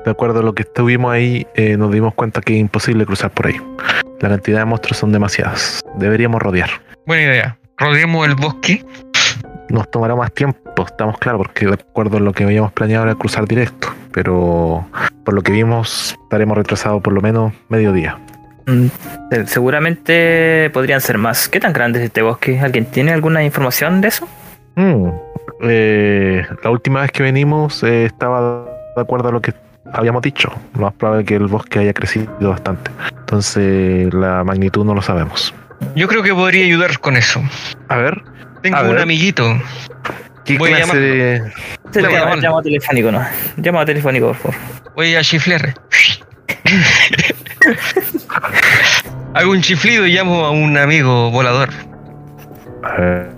[0.07, 3.33] De acuerdo a lo que estuvimos ahí, eh, nos dimos cuenta que es imposible cruzar
[3.33, 3.57] por ahí.
[4.21, 5.83] La cantidad de monstruos son demasiadas.
[5.97, 6.71] Deberíamos rodear.
[7.07, 7.59] Buena idea.
[7.77, 8.85] Rodeemos el bosque.
[9.69, 13.17] Nos tomará más tiempo, estamos claros, porque de acuerdo a lo que habíamos planeado era
[13.17, 13.89] cruzar directo.
[14.13, 14.87] Pero
[15.25, 18.17] por lo que vimos, estaremos retrasados por lo menos medio día.
[18.67, 18.87] Mm,
[19.33, 21.49] se- Seguramente podrían ser más.
[21.49, 22.61] ¿Qué tan grande es este bosque?
[22.61, 24.29] ¿Alguien tiene alguna información de eso?
[24.77, 25.09] Mm,
[25.63, 29.53] eh, la última vez que venimos eh, estaba de acuerdo a lo que
[29.93, 30.51] habíamos dicho.
[30.75, 32.91] Lo más probable es que el bosque haya crecido bastante.
[33.19, 35.53] Entonces la magnitud no lo sabemos.
[35.95, 37.43] Yo creo que podría ayudar con eso.
[37.89, 38.23] A ver,
[38.63, 39.01] Tengo A un ver.
[39.03, 39.61] amiguito.
[40.45, 41.43] ¿qué Voy a de...
[41.91, 43.23] Se llama, telefónico, ¿no?
[43.57, 44.57] Llamado telefónico, por favor.
[44.95, 45.75] Voy a chiflar.
[49.35, 51.69] Hago un chiflido y llamo a un amigo volador.
[52.83, 53.31] A ver,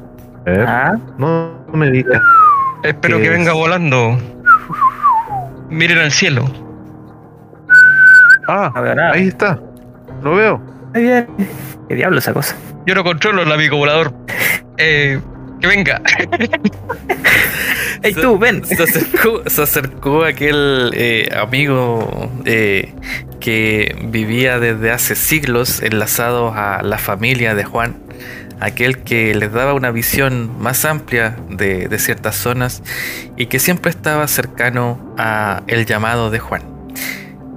[0.46, 0.64] a ver.
[0.68, 2.22] Ah, No, me digas.
[2.82, 3.38] Espero ¿Qué que es?
[3.38, 4.18] venga volando.
[5.70, 6.50] Miren al cielo.
[8.48, 9.12] Ah, no veo nada.
[9.12, 9.60] ahí está.
[10.22, 10.58] Lo veo.
[10.94, 11.26] Muy bien.
[11.88, 12.56] ¿Qué diablo esa cosa?
[12.86, 14.14] Yo no controlo el amigo volador.
[14.78, 15.20] Eh,
[15.60, 16.00] que venga.
[18.02, 18.64] ¡Ey, tú, ven!
[18.64, 22.94] Se acercó, se acercó aquel eh, amigo eh,
[23.40, 27.96] que vivía desde hace siglos enlazado a la familia de Juan,
[28.60, 32.82] aquel que les daba una visión más amplia de, ciertas zonas
[33.36, 36.62] y que siempre estaba cercano a el llamado de Juan.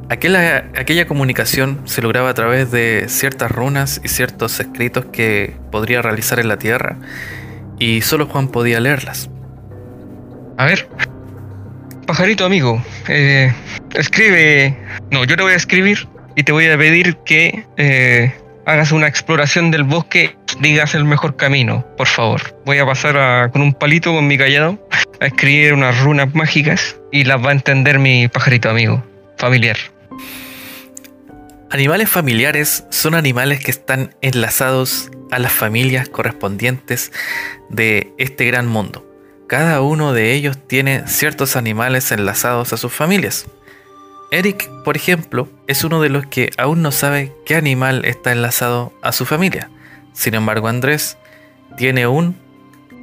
[0.09, 6.01] Aquella, aquella comunicación se lograba a través de ciertas runas y ciertos escritos que podría
[6.01, 6.97] realizar en la tierra
[7.79, 9.29] y solo Juan podía leerlas.
[10.57, 10.87] A ver.
[12.05, 12.83] Pajarito amigo.
[13.07, 13.53] eh,
[13.95, 14.77] escribe.
[15.11, 18.33] No, yo te voy a escribir y te voy a pedir que eh,
[18.65, 20.35] hagas una exploración del bosque.
[20.59, 22.57] Digas el mejor camino, por favor.
[22.65, 24.77] Voy a pasar con un palito, con mi callado,
[25.19, 29.03] a escribir unas runas mágicas y las va a entender mi pajarito amigo,
[29.37, 29.77] familiar.
[31.69, 37.13] Animales familiares son animales que están enlazados a las familias correspondientes
[37.69, 39.07] de este gran mundo.
[39.47, 43.47] Cada uno de ellos tiene ciertos animales enlazados a sus familias.
[44.33, 48.93] Eric, por ejemplo, es uno de los que aún no sabe qué animal está enlazado
[49.01, 49.69] a su familia.
[50.13, 51.17] Sin embargo, Andrés
[51.75, 52.37] tiene un...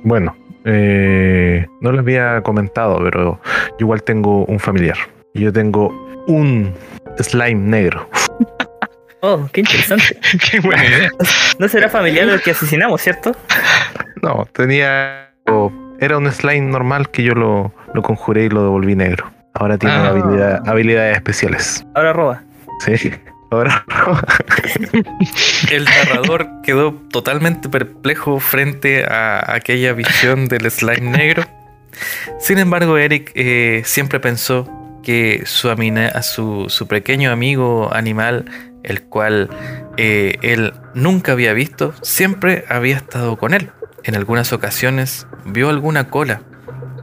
[0.05, 3.41] Bueno, eh, no les había comentado, pero
[3.73, 4.97] yo igual tengo un familiar.
[5.35, 5.93] Y yo tengo
[6.27, 6.75] un
[7.19, 8.09] slime negro.
[9.21, 10.17] Oh, qué interesante.
[10.49, 11.11] Qué buena idea.
[11.59, 13.33] No será familiar del que asesinamos, ¿cierto?
[14.23, 15.33] No, tenía.
[15.99, 19.29] Era un slime normal que yo lo, lo conjuré y lo devolví negro.
[19.59, 20.09] Ahora tiene Ah.
[20.11, 21.85] habilidad- habilidades especiales.
[21.95, 22.43] Ahora roba.
[22.85, 23.13] Sí.
[23.51, 23.85] Ahora.
[25.71, 31.43] El narrador quedó totalmente perplejo frente a aquella visión del slime negro.
[32.39, 34.69] Sin embargo, Eric eh, siempre pensó
[35.03, 38.45] que su, amina- su, su pequeño amigo animal,
[38.85, 39.49] el cual
[39.97, 43.71] eh, él nunca había visto, siempre había estado con él.
[44.05, 46.43] En algunas ocasiones vio alguna cola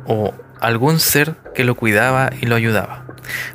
[0.06, 0.34] o
[0.66, 3.06] algún ser que lo cuidaba y lo ayudaba.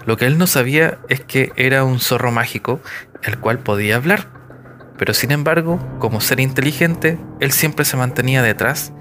[0.06, 2.80] Lo que él no sabía es que era un zorro mágico,
[3.22, 4.28] el cual podía hablar.
[4.96, 8.92] Pero sin embargo, como ser inteligente, él siempre se mantenía detrás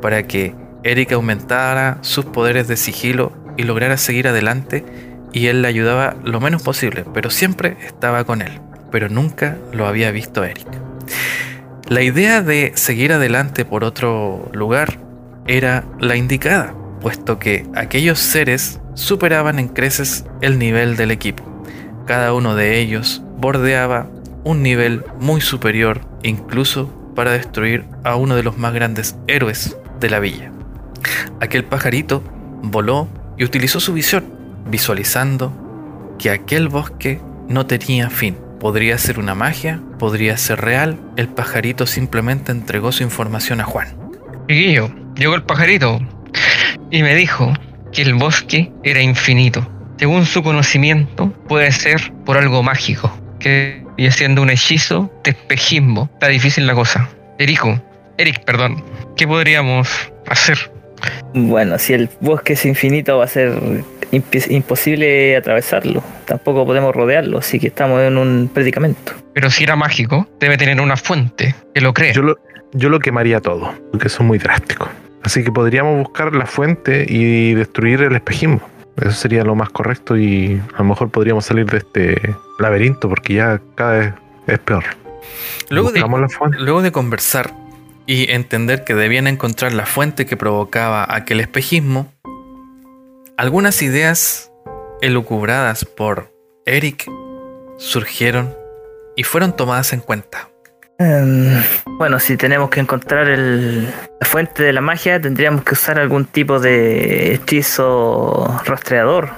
[0.00, 0.54] para que
[0.84, 4.84] Eric aumentara sus poderes de sigilo y lograra seguir adelante
[5.32, 8.60] y él le ayudaba lo menos posible, pero siempre estaba con él,
[8.92, 10.68] pero nunca lo había visto Eric.
[11.88, 14.98] La idea de seguir adelante por otro lugar
[15.46, 21.44] era la indicada, puesto que aquellos seres superaban en creces el nivel del equipo.
[22.06, 24.08] Cada uno de ellos bordeaba
[24.44, 30.10] un nivel muy superior, incluso para destruir a uno de los más grandes héroes de
[30.10, 30.52] la villa.
[31.40, 32.22] Aquel pajarito
[32.62, 34.24] voló y utilizó su visión,
[34.70, 35.52] visualizando
[36.18, 38.36] que aquel bosque no tenía fin.
[38.60, 43.88] Podría ser una magia, podría ser real, el pajarito simplemente entregó su información a Juan.
[44.48, 46.00] Chiquillo, llegó el pajarito
[46.90, 47.52] y me dijo
[47.92, 49.66] que el bosque era infinito.
[49.98, 56.10] Según su conocimiento, puede ser por algo mágico, que y haciendo un hechizo de espejismo.
[56.14, 57.08] Está difícil la cosa.
[57.38, 57.80] Erico,
[58.18, 58.82] Eric, perdón,
[59.16, 59.88] ¿qué podríamos
[60.26, 60.70] hacer?
[61.34, 63.58] Bueno, si el bosque es infinito va a ser
[64.48, 66.02] imposible atravesarlo.
[66.24, 69.12] Tampoco podemos rodearlo, así que estamos en un predicamento.
[69.34, 72.12] Pero si era mágico, debe tener una fuente que lo crea.
[72.12, 72.38] Yo lo,
[72.72, 74.88] yo lo quemaría todo, porque eso es muy drástico.
[75.26, 78.60] Así que podríamos buscar la fuente y destruir el espejismo.
[78.96, 83.34] Eso sería lo más correcto y a lo mejor podríamos salir de este laberinto porque
[83.34, 84.14] ya cada vez
[84.46, 84.84] es peor.
[85.68, 86.58] Luego de, Buscamos la fuente.
[86.60, 87.52] luego de conversar
[88.06, 92.06] y entender que debían encontrar la fuente que provocaba aquel espejismo,
[93.36, 94.52] algunas ideas
[95.02, 96.32] elucubradas por
[96.66, 97.10] Eric
[97.78, 98.54] surgieron
[99.16, 100.50] y fueron tomadas en cuenta.
[100.98, 101.62] Em,
[101.98, 106.24] bueno, si tenemos que encontrar el- la fuente de la magia, tendríamos que usar algún
[106.24, 109.28] tipo de hechizo rastreador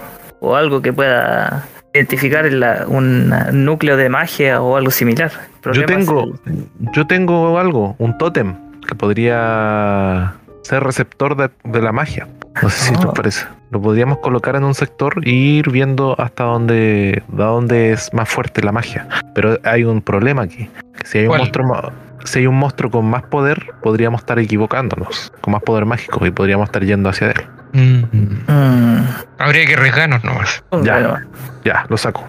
[0.41, 3.33] o algo que pueda identificar la- un
[3.65, 5.33] núcleo de magia o algo similar.
[5.65, 8.55] Yo tengo, el- yo tengo algo, un tótem
[8.87, 12.29] que podría ser receptor de, de la magia.
[12.63, 13.47] No sé si te parece.
[13.71, 18.29] Lo podríamos colocar en un sector e ir viendo hasta dónde, de dónde es más
[18.29, 19.07] fuerte la magia.
[19.35, 20.71] Pero hay un problema aquí.
[20.99, 21.41] que Si hay un ¿Cuál?
[21.41, 21.93] monstruo
[22.25, 26.31] si hay un monstruo con más poder, podríamos estar equivocándonos, con más poder mágico y
[26.31, 27.47] podríamos estar yendo hacia él.
[27.73, 29.07] Mm, Mm,
[29.39, 30.63] Habría que arriesgarnos nomás.
[30.83, 30.99] Ya.
[30.99, 31.19] bueno,
[31.65, 32.27] Ya, lo saco.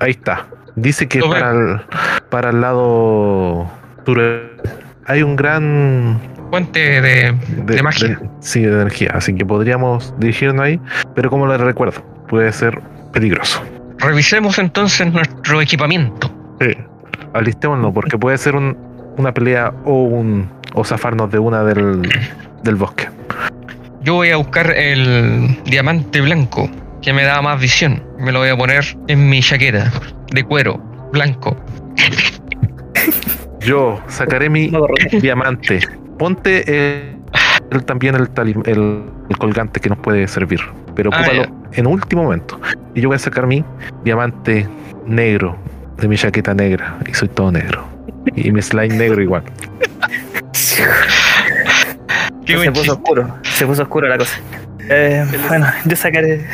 [0.00, 0.46] Ahí está.
[0.76, 1.80] Dice que para el,
[2.30, 3.68] para el lado
[4.06, 4.20] sur
[5.06, 6.20] hay un gran
[6.50, 7.34] Fuente de,
[7.64, 8.20] de magia.
[8.40, 9.10] sí, de energía.
[9.14, 10.80] Así que podríamos dirigirnos ahí,
[11.14, 12.80] pero como les recuerdo, puede ser
[13.12, 13.62] peligroso.
[13.98, 16.30] Revisemos entonces nuestro equipamiento.
[16.60, 16.68] Sí.
[17.34, 18.76] Alistémonos, porque puede ser un-
[19.16, 22.02] una pelea o un o zafarnos de una del,
[22.62, 23.08] del bosque.
[24.02, 26.70] Yo voy a buscar el diamante blanco
[27.02, 28.02] que me da más visión.
[28.18, 29.92] Me lo voy a poner en mi chaqueta
[30.32, 30.78] de cuero
[31.12, 31.56] blanco.
[33.60, 34.70] Yo sacaré mi
[35.20, 35.80] diamante.
[36.18, 37.16] Ponte eh,
[37.70, 40.60] el- también el, tali- el, el colgante que nos puede servir,
[40.94, 42.60] pero Ah, ocúpalo en último momento.
[42.94, 43.64] Y yo voy a sacar mi
[44.04, 44.66] diamante
[45.06, 45.56] negro
[45.98, 47.86] de mi chaqueta negra y soy todo negro.
[48.34, 49.42] Y mi slime negro igual.
[52.44, 52.90] Qué se puso chiste.
[52.90, 54.38] oscuro, se puso oscuro la cosa.
[54.90, 56.46] Eh, bueno, yo sacaré,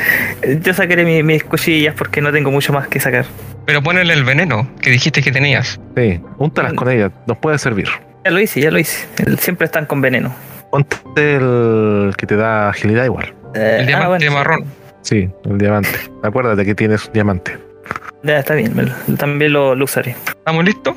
[0.60, 3.24] yo sacaré mi- mis cuchillas porque no tengo mucho más que sacar.
[3.64, 5.80] Pero ponele el veneno que dijiste que tenías.
[5.96, 7.88] Sí, úntalas con ella, nos puede servir.
[8.24, 9.06] Ya lo hice, ya lo hice.
[9.38, 10.34] Siempre están con veneno.
[10.70, 13.34] Ponte el que te da agilidad igual.
[13.54, 14.32] Eh, El diamante sí.
[14.34, 14.64] marrón.
[15.02, 15.90] Sí, el diamante.
[16.22, 17.58] Acuérdate que tienes un diamante.
[18.22, 18.72] Ya está bien,
[19.06, 20.16] lo- también lo, lo usaré.
[20.26, 20.96] ¿Estamos listos?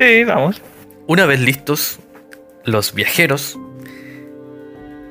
[0.00, 0.60] Sí, vamos.
[1.06, 2.00] Una vez listos,
[2.64, 3.56] los viajeros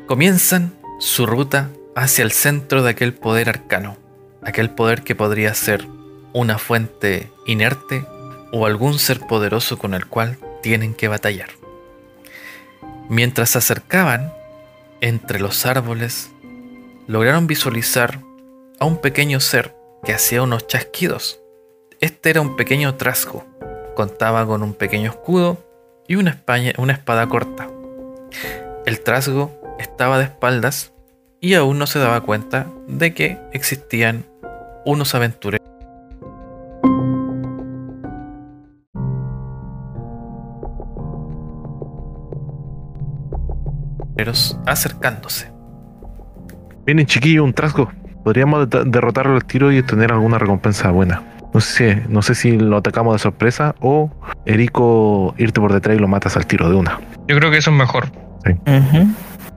[0.07, 3.97] comienzan su ruta hacia el centro de aquel poder arcano,
[4.43, 5.85] aquel poder que podría ser
[6.33, 8.05] una fuente inerte
[8.51, 11.49] o algún ser poderoso con el cual tienen que batallar.
[13.09, 14.33] Mientras se acercaban
[15.01, 16.31] entre los árboles,
[17.05, 18.21] lograron visualizar
[18.79, 21.39] a un pequeño ser que hacía unos chasquidos.
[21.99, 23.45] Este era un pequeño trasgo,
[23.95, 25.57] contaba con un pequeño escudo
[26.07, 27.69] y una, espada corta.
[28.85, 30.93] El trasgo estaba de espaldas
[31.41, 34.25] y aún no se daba cuenta de que existían
[34.85, 35.67] unos aventureros
[44.65, 45.51] acercándose.
[46.85, 47.89] Miren, chiquillo, un trasgo.
[48.23, 51.21] Podríamos de- derrotarlo al tiro y tener alguna recompensa buena.
[51.53, 54.09] No sé, no sé si lo atacamos de sorpresa o
[54.45, 56.99] Erico irte por detrás y lo matas al tiro de una.
[57.27, 58.05] Yo creo que eso es mejor.
[58.45, 59.07] Ujú.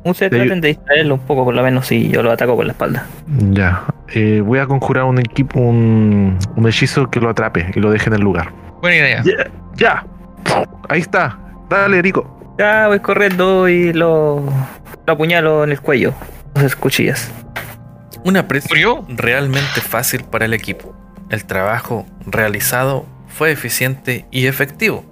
[0.05, 0.37] Ustedes Sí.
[0.39, 3.07] traten de distraerlo un poco, por lo menos si yo lo ataco por la espalda.
[3.51, 3.83] Ya.
[4.15, 8.09] Eh, voy a conjurar un equipo, un, un hechizo que lo atrape y lo deje
[8.09, 8.53] en el lugar.
[8.83, 9.23] Buena idea.
[9.25, 9.51] Ya.
[9.75, 10.07] Ya.
[10.89, 11.39] Ahí está.
[11.69, 12.36] Dale, Erico.
[12.59, 14.43] Ya voy corriendo y lo,
[15.07, 16.15] lo apuñalo en el cuello.
[16.55, 17.31] Las cuchillas.
[18.25, 19.05] Una presa ¿Murió?
[19.09, 20.97] realmente fácil para el equipo.
[21.29, 25.05] El trabajo realizado fue eficiente y efectivo.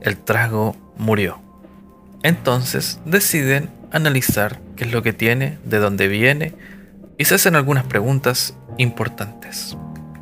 [0.00, 1.40] El trago murió.
[2.22, 6.54] Entonces deciden analizar qué es lo que tiene, de dónde viene
[7.18, 9.76] y se hacen algunas preguntas importantes.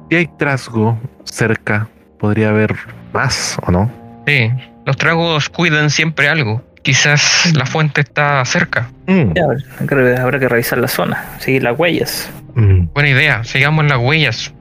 [0.09, 2.75] Si hay trasgo cerca, podría haber
[3.13, 3.91] más o no.
[4.27, 4.51] Sí.
[4.87, 6.63] Los tragos cuidan siempre algo.
[6.83, 8.91] Quizás la fuente está cerca.
[9.07, 9.45] Mm, Ya,
[9.87, 12.31] creo que habrá que revisar la zona, seguir las huellas.
[12.55, 13.45] mm, Buena idea.
[13.45, 14.53] Sigamos las huellas.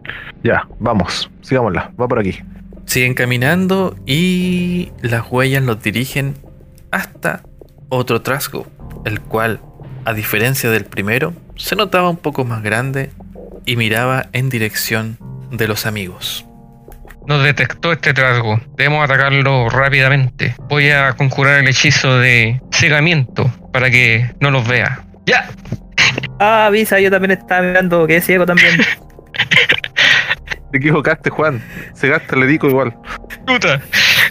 [0.44, 1.30] ya, vamos.
[1.42, 1.92] Sigámosla.
[2.00, 2.40] Va por aquí.
[2.86, 6.36] Siguen caminando y las huellas los dirigen
[6.92, 7.44] hasta
[7.90, 8.68] otro trasgo,
[9.06, 9.60] el cual,
[10.06, 13.12] a diferencia del primero, se notaba un poco más grande
[13.66, 15.18] y miraba en dirección
[15.52, 16.46] de los amigos.
[17.30, 18.60] Nos detectó este trasgo.
[18.76, 20.56] Debemos atacarlo rápidamente.
[20.68, 25.04] Voy a conjurar el hechizo de cegamiento para que no los vea.
[25.28, 25.48] ¡Ya!
[26.40, 28.76] Ah, avisa, yo también estaba mirando que es ciego también.
[30.72, 31.64] Te equivocaste, Juan.
[31.96, 32.96] Cegaste al Erico igual.
[33.46, 33.80] ¡Puta!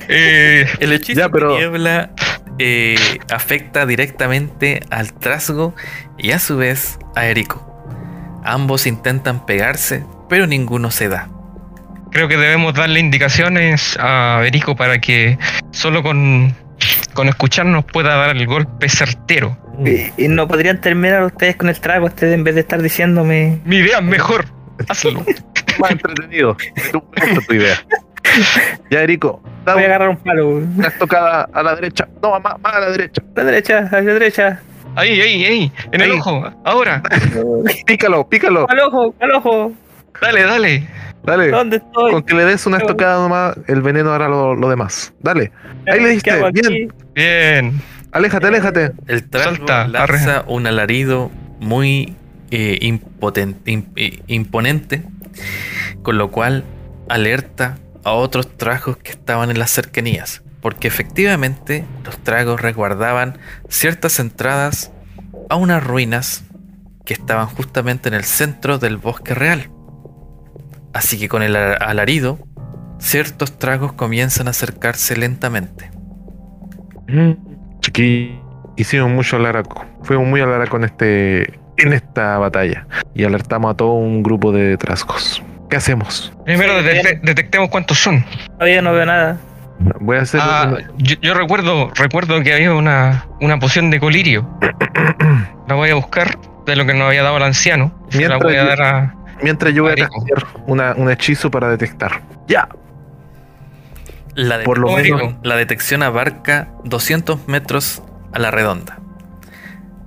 [0.09, 2.11] Eh, El hechizo Ya, pero- de niebla
[2.59, 2.97] eh,
[3.33, 5.73] afecta directamente al trasgo
[6.19, 7.65] y a su vez a Erico.
[8.45, 11.29] Ambos intentan pegarse, pero ninguno se da.
[12.11, 15.39] Creo que debemos darle indicaciones a Erico para que
[15.71, 16.55] solo con,
[17.15, 19.57] con escucharnos pueda dar el golpe certero.
[19.85, 23.59] y, y no podrían terminar ustedes con el trago, ustedes en vez de estar diciéndome.
[23.65, 24.45] Mi idea es mejor.
[24.89, 25.25] Hazlo.
[25.81, 26.57] Más entretenido.
[26.77, 27.77] Me gusta tu idea.
[28.91, 29.41] Ya, Erico.
[29.65, 30.49] Voy a agarrar un palo.
[30.49, 32.09] una tocada a la derecha.
[32.23, 33.23] No, más, más a la derecha.
[33.37, 34.61] A la derecha, a la derecha.
[34.97, 35.73] Ahí, ahí, ahí.
[35.93, 36.51] En el ojo.
[36.65, 37.03] Ahora.
[37.87, 38.67] Pícalo, pícalo.
[38.69, 39.73] Al ojo, al ojo.
[40.21, 40.89] Dale, dale.
[41.25, 41.51] Dale.
[41.51, 42.13] ¿Dónde estoy?
[42.13, 45.13] Con que le des una estocada nomás, el veneno hará lo, lo demás.
[45.21, 45.53] Dale.
[45.87, 46.93] ahí le ¿Qué diste, bien.
[47.15, 47.83] Bien.
[48.13, 48.93] Aléjate, aléjate.
[49.07, 52.17] El trasgo Salta, lanza un alarido muy
[52.51, 55.03] eh, eh, imponente,
[56.03, 56.65] con lo cual
[57.09, 63.39] alerta a otros tragos que estaban en las cercanías, porque efectivamente los tragos resguardaban
[63.69, 64.91] ciertas entradas
[65.51, 66.45] a unas ruinas
[67.05, 69.71] que estaban justamente en el centro del bosque real.
[70.99, 72.41] Así que con el alarido,
[72.99, 75.93] ciertos tragos comienzan a acercarse lentamente.
[77.81, 78.41] Chiqui,
[78.77, 79.87] hicimos mucho alaraco.
[80.03, 84.77] Fuimos muy alaraco en este en esta batalla y alertamos a todo un grupo de
[84.77, 85.41] trasgos.
[85.71, 86.33] ¿Qué hacemos?
[86.45, 88.25] Primero detectemos cuántos son.
[88.59, 89.37] Todavía no veo nada.
[90.01, 94.01] Voy a hacer Ah, una- yo, yo recuerdo, recuerdo que había una, una poción de
[94.01, 94.49] colirio.
[95.69, 96.37] La voy a buscar
[96.67, 97.93] de lo que nos había dado el anciano.
[98.09, 99.15] Se la Mientras voy a yo- dar a.
[99.43, 102.23] mientras yo voy a hacer una, un hechizo para detectar.
[102.47, 102.69] Ya.
[104.35, 108.99] La, Por lo detección- menos- la detección abarca 200 metros a la redonda.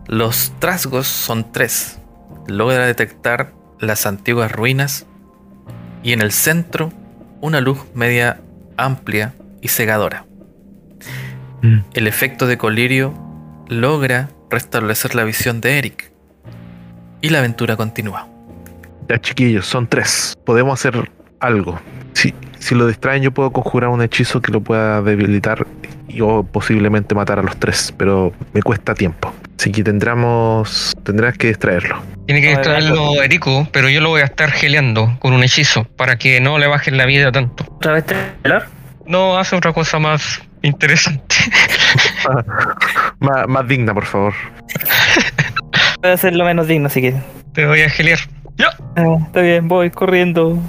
[0.07, 1.99] Los trasgos son tres.
[2.47, 5.05] Logra detectar las antiguas ruinas
[6.03, 6.91] y en el centro
[7.41, 8.39] una luz media
[8.77, 10.25] amplia y cegadora.
[11.93, 13.13] El efecto de colirio
[13.67, 16.11] logra restablecer la visión de Eric
[17.21, 18.27] y la aventura continúa.
[19.11, 20.37] Ya, chiquillos, son tres.
[20.45, 21.77] Podemos hacer algo.
[22.13, 25.67] Si, si lo distraen, yo puedo conjurar un hechizo que lo pueda debilitar
[26.07, 29.33] y o posiblemente matar a los tres, pero me cuesta tiempo.
[29.59, 32.01] Así que tendremos, tendrás que extraerlo.
[32.25, 36.15] Tiene que extraerlo Erico, pero yo lo voy a estar geleando con un hechizo para
[36.15, 37.65] que no le bajen la vida tanto.
[37.69, 38.69] ¿Otra vez te hablar?
[39.05, 41.35] No, hace otra cosa más interesante.
[43.19, 44.33] Más, más digna, por favor.
[46.01, 47.21] Voy a hacerlo menos digno si quieres.
[47.53, 48.19] Te voy a gelear.
[48.57, 48.69] Ya.
[48.95, 50.59] Ah, está bien, voy corriendo.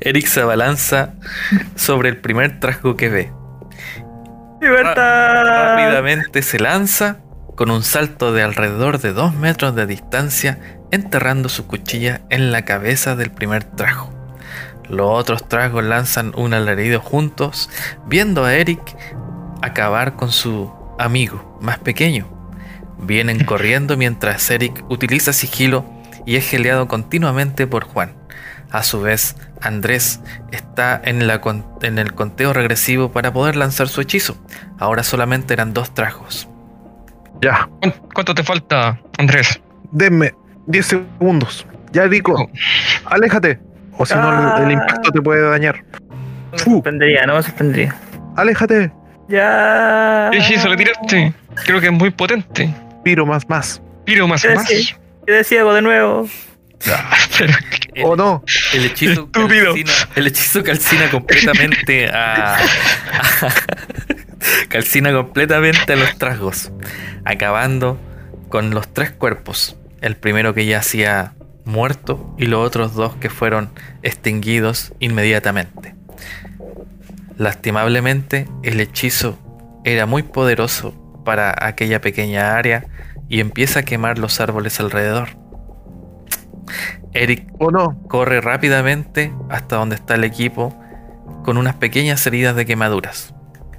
[0.00, 1.14] Eric se abalanza
[1.74, 3.32] sobre el primer trasgo que ve.
[4.60, 5.44] ¡Libertad!
[5.44, 7.18] Rápidamente se lanza
[7.56, 10.58] con un salto de alrededor de 2 metros de distancia,
[10.90, 14.12] enterrando su cuchilla en la cabeza del primer trago.
[14.88, 17.70] Los otros tragos lanzan un alarido juntos,
[18.06, 18.80] viendo a Eric
[19.62, 22.28] acabar con su amigo más pequeño.
[22.98, 25.84] Vienen corriendo mientras Eric utiliza sigilo
[26.26, 28.12] y es geleado continuamente por Juan.
[28.70, 30.20] A su vez, Andrés
[30.52, 34.36] está en, la con- en el conteo regresivo para poder lanzar su hechizo.
[34.78, 36.48] Ahora solamente eran dos tragos.
[37.40, 39.60] Ya, ¿Cuán- ¿Cuánto te falta, Andrés?
[39.92, 40.34] denme
[40.66, 41.66] 10 segundos.
[41.92, 42.50] Ya, Rico, Oh.
[43.06, 43.60] aléjate.
[43.96, 45.82] O si no, el, el impacto te puede dañar.
[46.02, 47.94] No me sorprendería, no me sorprendería.
[48.36, 48.92] Aléjate.
[49.28, 50.28] Ya.
[50.32, 51.32] ¿Qué hechizo le tiraste?
[51.64, 52.74] Creo que es muy potente.
[53.04, 53.80] Piro más, más.
[54.04, 54.68] Piro más ¿Qué más.
[55.26, 56.28] Quedé ciego de nuevo.
[56.88, 57.16] Ah,
[58.04, 58.44] ¿O no?
[58.74, 59.66] El hechizo Estúpido.
[59.74, 62.58] calcina, el hechizo calcina completamente a, a-
[64.68, 66.70] calcina completamente a los trasgos,
[67.24, 67.98] acabando
[68.48, 69.76] con los tres cuerpos.
[70.02, 71.32] El primero que ya hacía
[71.64, 73.70] muerto y los otros dos que fueron
[74.02, 75.94] extinguidos inmediatamente.
[77.38, 79.38] Lastimablemente, el hechizo
[79.84, 82.84] era muy poderoso para aquella pequeña área
[83.28, 85.30] y empieza a quemar los árboles alrededor.
[87.12, 87.96] Eric ¿O no?
[88.08, 90.78] corre rápidamente hasta donde está el equipo
[91.44, 93.34] con unas pequeñas heridas de quemaduras.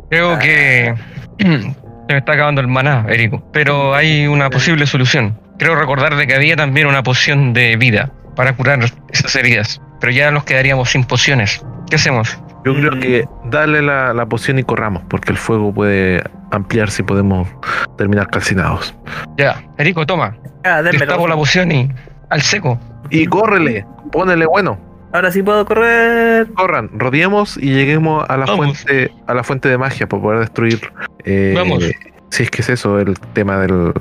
[0.09, 0.95] Creo que
[1.39, 3.43] se me está acabando el maná, Erico.
[3.51, 5.39] Pero hay una posible solución.
[5.59, 8.79] Creo recordar de que había también una poción de vida para curar
[9.11, 9.81] esas heridas.
[9.99, 11.63] Pero ya nos quedaríamos sin pociones.
[11.89, 12.39] ¿Qué hacemos?
[12.73, 12.99] Yo creo Mm.
[12.99, 17.47] que darle la, la poción y corramos, porque el fuego puede ampliarse y podemos
[17.97, 18.95] terminar calcinados.
[19.37, 20.37] Ya, Erico, toma.
[20.63, 21.89] Ah, Destapo la poción y
[22.29, 22.79] al seco.
[23.09, 24.79] Y córrele, ponele bueno.
[25.13, 26.47] Ahora sí puedo correr.
[26.53, 28.77] Corran, rodeemos y lleguemos a la Vamos.
[28.83, 30.91] fuente, a la fuente de magia para poder destruir.
[31.23, 31.83] eh, Vamos.
[32.29, 33.93] Si es que es eso, el tema del.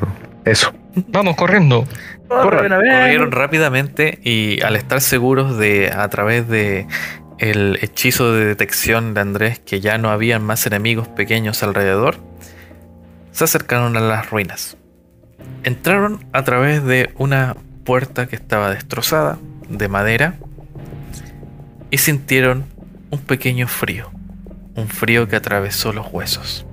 [0.45, 0.73] Eso.
[1.09, 1.85] Vamos corriendo.
[2.29, 2.69] Corran.
[2.71, 6.89] Corrieron rápidamente y al estar seguros de a través de
[7.39, 12.16] el hechizo de detección de Andrés que ya no habían más enemigos pequeños alrededor,
[13.32, 14.76] se acercaron a las ruinas.
[15.62, 20.37] Entraron a través de una puerta que estaba destrozada de madera
[21.91, 22.64] y sintieron
[23.11, 24.11] un pequeño frío,
[24.74, 26.66] un frío que atravesó los huesos.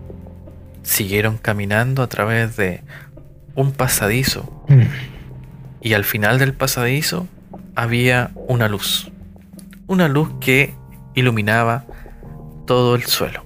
[0.84, 2.82] Siguieron caminando a través de
[3.56, 4.66] un pasadizo
[5.82, 7.28] y al final del pasadizo
[7.76, 9.13] había una luz.
[9.88, 10.74] Una luz que
[11.14, 11.84] iluminaba
[12.66, 13.46] todo el suelo.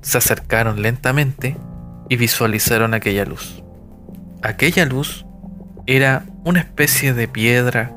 [0.00, 1.56] Se acercaron lentamente
[2.08, 3.62] y visualizaron aquella luz.
[4.42, 5.24] Aquella luz
[5.86, 7.92] era una especie de piedra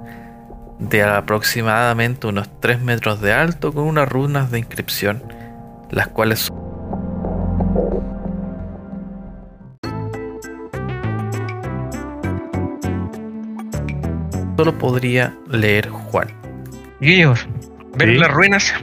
[0.80, 5.24] de aproximadamente unos 3 metros de alto con unas runas de inscripción,
[5.89, 6.51] las cuales
[14.55, 16.45] solo podría leer Juan.
[17.06, 17.47] Guillos,
[17.97, 18.18] ¿ven Sí.
[18.18, 18.74] las ruinas?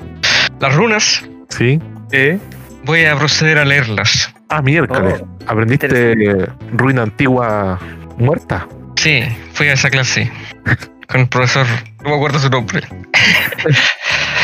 [0.60, 1.80] Las runas, ¿Sí?
[2.12, 2.38] ¿Eh?
[2.84, 4.32] voy a proceder a leerlas.
[4.48, 5.20] Ah, miércoles.
[5.22, 7.78] Oh, ¿Aprendiste ruina antigua
[8.18, 8.66] muerta?
[8.96, 9.22] Sí,
[9.54, 10.30] fui a esa clase
[11.08, 11.66] con el profesor,
[12.04, 12.82] no me acuerdo su nombre.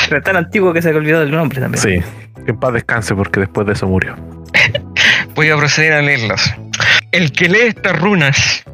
[0.09, 1.81] Pero es tan antiguo que se ha olvidado el nombre también.
[1.83, 2.03] Sí.
[2.45, 4.17] Que en paz descanse porque después de eso murió.
[5.35, 6.55] Voy a proceder a leerlas.
[7.13, 8.65] El que lee estas runas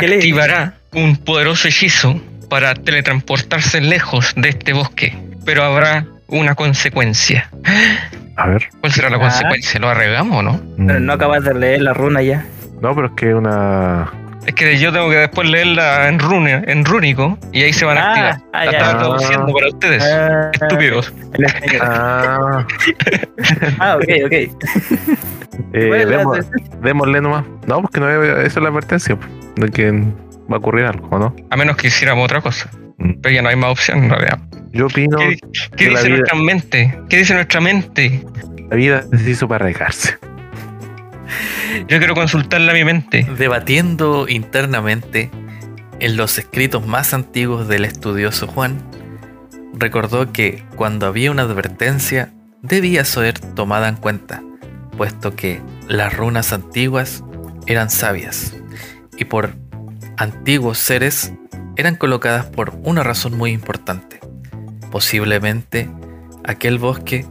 [0.00, 0.14] lee.
[0.14, 2.20] activará un poderoso hechizo
[2.54, 5.12] para teletransportarse lejos de este bosque,
[5.44, 7.50] pero habrá una consecuencia.
[8.36, 8.68] A ver.
[8.80, 9.20] ¿Cuál será la Ah.
[9.22, 9.80] consecuencia?
[9.80, 10.60] ¿Lo arreglamos o no?
[10.86, 12.44] Pero Mm, no acabas de leer la runa ya.
[12.80, 14.08] No, pero es que una.
[14.46, 17.98] Es que yo tengo que después leerla en, rune, en rúnico y ahí se van
[17.98, 18.36] a Ah, activar.
[18.52, 18.78] ah, la ya.
[18.78, 20.02] estaba traduciendo para ustedes.
[20.04, 21.12] Ah, Estúpidos.
[21.82, 22.64] Ah,
[23.80, 24.32] Ah, ok, ok.
[25.72, 26.06] eh,
[26.82, 27.44] démosle nomás.
[27.66, 29.18] No, porque no, esa es la advertencia
[29.56, 30.04] de que
[30.50, 31.34] va a ocurrir algo, ¿o ¿no?
[31.50, 32.70] A menos que hiciéramos otra cosa.
[32.98, 33.12] Mm.
[33.22, 34.38] Pero ya no hay más opción en realidad.
[34.72, 35.38] Yo opino ¿Qué,
[35.76, 36.98] qué que la dice vida- nuestra mente?
[37.08, 38.24] ¿Qué dice nuestra mente?
[38.70, 40.18] la vida se hizo para arriesgarse.
[41.88, 43.26] Yo quiero consultarla a mi mente.
[43.36, 45.30] Debatiendo internamente
[46.00, 48.78] en los escritos más antiguos del estudioso Juan,
[49.74, 52.32] recordó que cuando había una advertencia
[52.62, 54.42] debía ser tomada en cuenta,
[54.96, 57.22] puesto que las runas antiguas
[57.66, 58.54] eran sabias
[59.16, 59.54] y por
[60.16, 61.32] antiguos seres
[61.76, 64.20] eran colocadas por una razón muy importante.
[64.90, 65.88] Posiblemente
[66.44, 67.26] aquel bosque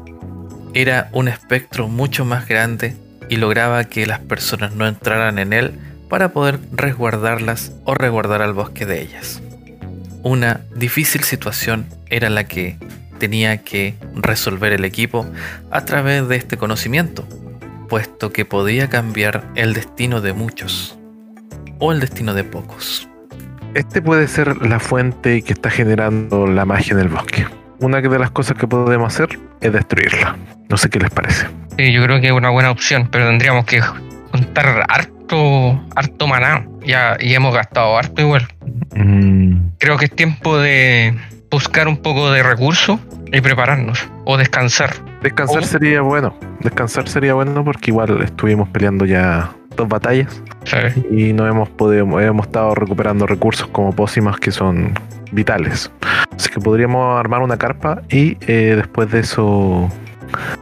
[0.74, 2.98] era un espectro mucho más grande
[3.30, 5.80] y lograba que las personas no entraran en él
[6.10, 9.42] para poder resguardarlas o resguardar al bosque de ellas.
[10.24, 12.78] Una difícil situación era la que
[13.18, 15.26] tenía que resolver el equipo
[15.72, 17.28] a través de este conocimiento,
[17.88, 20.98] puesto que podía cambiar el destino de muchos
[21.80, 23.08] o el destino de pocos.
[23.74, 27.48] Este puede ser la fuente que está generando la magia en el bosque.
[27.80, 30.38] Una de las cosas que podemos hacer es destruirla.
[30.70, 31.48] No sé qué les parece.
[31.78, 36.68] Sí, yo creo que es una buena opción, pero tendríamos que juntar harto, harto maná.
[36.86, 38.48] Ya, y hemos gastado harto igual.
[38.96, 41.16] Mm, Creo que es tiempo de
[41.50, 43.00] buscar un poco de recursos
[43.32, 44.08] y prepararnos.
[44.26, 44.92] O descansar.
[45.22, 46.38] Descansar sería bueno.
[46.62, 50.42] Descansar sería bueno porque igual estuvimos peleando ya dos batallas
[51.12, 54.94] y no hemos podido, hemos estado recuperando recursos como pócimas que son
[55.32, 55.92] vitales.
[56.36, 59.90] Así que podríamos armar una carpa y eh, después de eso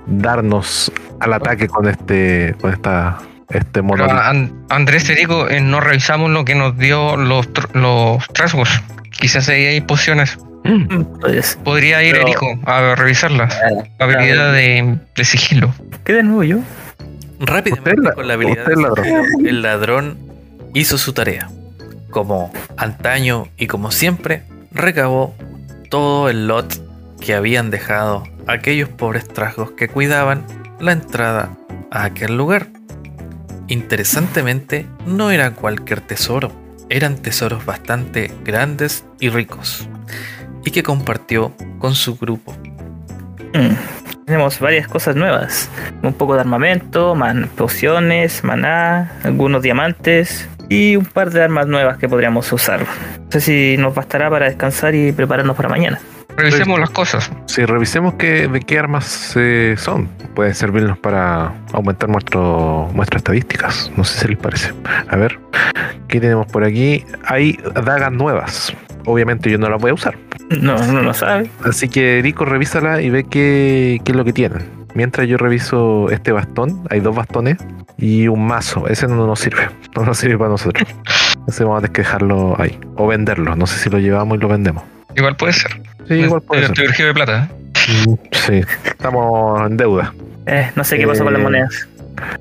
[0.08, 3.82] darnos al ataque con este, con esta, este.
[4.10, 8.82] An- Andrés te digo, eh, no revisamos lo que nos dio los, tr- los trasgos.
[9.12, 10.40] Quizás ahí hay pociones.
[11.22, 13.54] Pues, Podría ir Erico a revisarlas.
[13.56, 15.74] eh, Habilidad de, de sigilo.
[16.04, 16.60] ¿Qué de nuevo yo?
[17.42, 19.46] Rápidamente la- con la habilidad usted de ladrón.
[19.48, 20.18] el ladrón
[20.74, 21.50] hizo su tarea.
[22.10, 25.34] Como antaño y como siempre, recabó
[25.90, 26.74] todo el lot
[27.20, 30.46] que habían dejado aquellos pobres trasgos que cuidaban
[30.80, 31.52] la entrada
[31.92, 32.68] a aquel lugar.
[33.68, 36.52] Interesantemente, no era cualquier tesoro,
[36.90, 39.88] eran tesoros bastante grandes y ricos,
[40.66, 42.54] y que compartió con su grupo.
[43.54, 43.76] Mm.
[44.26, 45.70] Tenemos varias cosas nuevas.
[46.04, 47.16] Un poco de armamento,
[47.56, 52.82] pociones, maná, algunos diamantes y un par de armas nuevas que podríamos usar.
[52.82, 56.00] No sé si nos bastará para descansar y prepararnos para mañana.
[56.38, 57.32] Revisemos las cosas.
[57.46, 63.92] Si revisemos qué, de qué armas eh, son, pueden servirnos para aumentar nuestro, nuestras estadísticas.
[63.98, 64.74] No sé si les parece.
[65.08, 65.40] A ver,
[66.08, 67.06] ¿qué tenemos por aquí?
[67.26, 68.74] Hay dagas nuevas.
[69.06, 70.18] Obviamente yo no las voy a usar.
[70.60, 71.50] No, no lo sabe.
[71.64, 74.82] Así que Erico, revísala y ve qué, qué es lo que tienen.
[74.94, 77.58] Mientras yo reviso este bastón, hay dos bastones
[77.98, 78.88] y un mazo.
[78.88, 79.70] Ese no nos sirve.
[79.94, 80.88] No nos sirve para nosotros.
[81.50, 82.80] Ese vamos a tener que dejarlo ahí.
[82.96, 83.58] O venderlo.
[83.58, 84.84] No sé si lo llevamos y lo vendemos.
[85.18, 85.81] Igual puede ser.
[86.08, 86.76] Sí, igual puede ser.
[86.76, 87.50] Teología de plata.
[87.52, 88.16] ¿eh?
[88.32, 90.14] Sí, estamos en deuda.
[90.46, 91.88] Eh, no sé qué pasó con las Eh, monedas.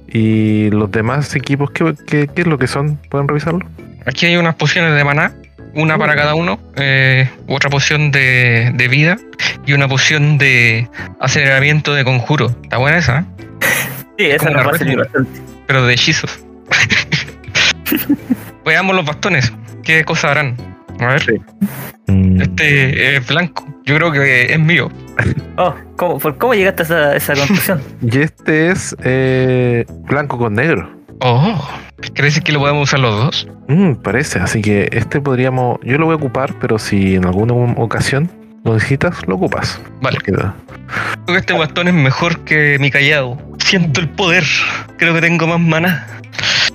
[0.08, 2.96] Y los demás equipos, ¿qué, qué, qué es lo que son?
[3.08, 3.60] ¿Pueden revisarlo?
[4.06, 5.32] Aquí hay unas pociones de maná.
[5.74, 6.58] Una para cada uno.
[6.76, 9.16] eh, otra poción de, de vida.
[9.66, 10.88] Y una poción de
[11.20, 12.54] aceleramiento de conjuro.
[12.62, 13.24] Está buena esa, ¿eh?
[14.18, 15.40] Sí, esa como nos la va a servir bastante.
[15.66, 16.40] pero de hechizos.
[18.64, 19.52] Veamos los bastones.
[19.82, 20.56] ¿Qué cosas harán?
[21.00, 21.32] A ver, Sí.
[22.06, 23.66] Mm, este es blanco.
[23.84, 24.90] Yo creo que es mío.
[25.56, 27.80] Oh, ¿cómo, por ¿cómo llegaste a esa, esa conclusión?
[28.02, 30.90] Y este es eh, blanco con negro.
[31.20, 31.68] Oh,
[32.00, 33.48] ¿quiere decir que lo podemos usar los dos?
[33.68, 35.78] Mm, parece, así que este podríamos.
[35.82, 38.30] Yo lo voy a ocupar, pero si en alguna ocasión
[38.64, 39.80] lo necesitas, lo ocupas.
[40.00, 40.18] Vale.
[40.24, 40.54] Queda.
[41.26, 43.38] Creo que este bastón es mejor que mi callado.
[43.58, 44.44] Siento el poder.
[44.96, 46.06] Creo que tengo más maná.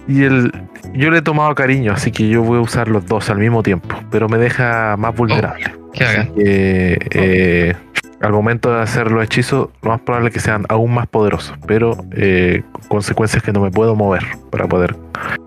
[0.08, 0.52] Y el.
[0.94, 3.64] Yo le he tomado cariño, así que yo voy a usar los dos al mismo
[3.64, 5.66] tiempo, pero me deja más vulnerable.
[5.94, 6.34] Que Así hagan.
[6.36, 7.74] que, eh,
[8.22, 11.58] al momento de hacer los hechizos, lo más probable es que sean aún más poderosos,
[11.68, 14.96] pero eh, consecuencias que no me puedo mover para poder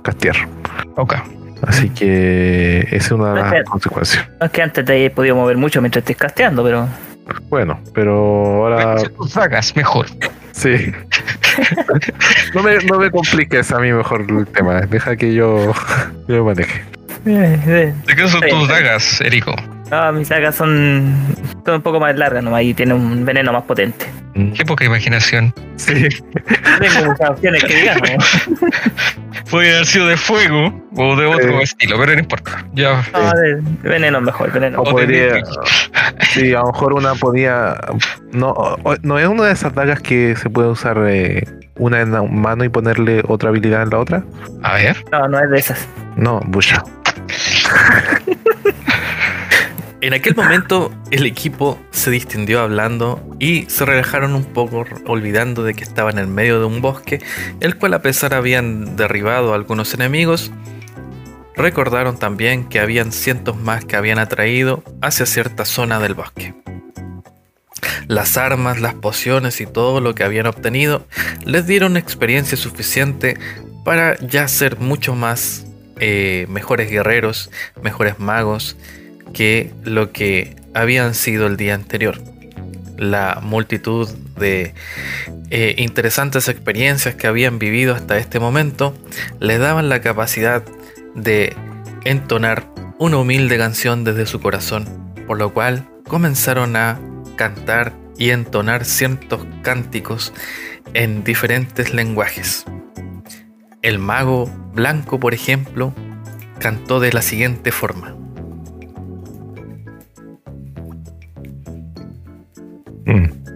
[0.02, 0.36] castear.
[0.96, 1.14] Ok.
[1.62, 3.64] Así que esa es una de las Espera.
[3.64, 4.28] consecuencias.
[4.40, 6.88] No es que antes te hayas podido mover mucho mientras estés casteando, pero.
[7.50, 8.14] Bueno, pero
[8.64, 10.06] ahora Hacer tus dagas mejor.
[10.52, 10.92] sí.
[12.54, 14.80] no, me, no me compliques a mí mejor el tema.
[14.82, 15.72] Deja que yo,
[16.28, 16.80] yo me maneje.
[17.26, 17.94] Eh, eh.
[18.06, 18.68] ¿De qué son Sí, tus sí.
[18.72, 19.54] dagas, Erico?
[19.90, 21.14] No, mis sagas son,
[21.64, 24.06] son un poco más largas nomás y tienen un veneno más potente.
[24.54, 25.52] Qué poca imaginación.
[25.76, 26.08] Sí.
[26.80, 28.10] Tengo muchas opciones que digamos.
[29.50, 31.62] Puede haber sido de fuego o de otro Eh.
[31.62, 32.64] estilo, pero no importa.
[32.74, 33.02] Ya.
[33.12, 34.80] No, de, veneno mejor, veneno.
[34.82, 35.42] O podría.
[36.32, 37.76] Sí, a lo mejor una podía.
[38.32, 38.54] No,
[39.02, 41.42] no es una de esas dagas que se puede usar eh,
[41.78, 44.22] una en la mano y ponerle otra habilidad en la otra.
[44.62, 45.02] A ver.
[45.10, 45.88] No, no es de esas.
[46.16, 46.82] No, Busha.
[50.00, 55.74] En aquel momento el equipo se distendió hablando y se relajaron un poco olvidando de
[55.74, 57.20] que estaban en medio de un bosque,
[57.58, 60.52] el cual a pesar habían derribado a algunos enemigos,
[61.56, 66.54] recordaron también que habían cientos más que habían atraído hacia cierta zona del bosque.
[68.06, 71.08] Las armas, las pociones y todo lo que habían obtenido
[71.44, 73.36] les dieron experiencia suficiente
[73.84, 75.66] para ya ser mucho más
[75.98, 77.50] eh, mejores guerreros,
[77.82, 78.76] mejores magos
[79.32, 82.20] que lo que habían sido el día anterior.
[82.96, 84.08] La multitud
[84.38, 84.74] de
[85.50, 88.94] eh, interesantes experiencias que habían vivido hasta este momento
[89.40, 90.62] les daban la capacidad
[91.14, 91.56] de
[92.04, 92.64] entonar
[92.98, 94.86] una humilde canción desde su corazón,
[95.26, 97.00] por lo cual comenzaron a
[97.36, 100.32] cantar y entonar ciertos cánticos
[100.94, 102.64] en diferentes lenguajes.
[103.80, 105.94] El mago blanco, por ejemplo,
[106.58, 108.16] cantó de la siguiente forma.
[113.08, 113.48] Mm,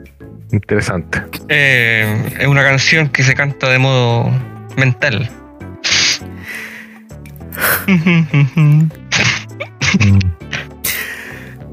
[0.53, 1.22] Interesante.
[1.48, 4.30] Eh, es una canción que se canta de modo
[4.76, 5.30] mental.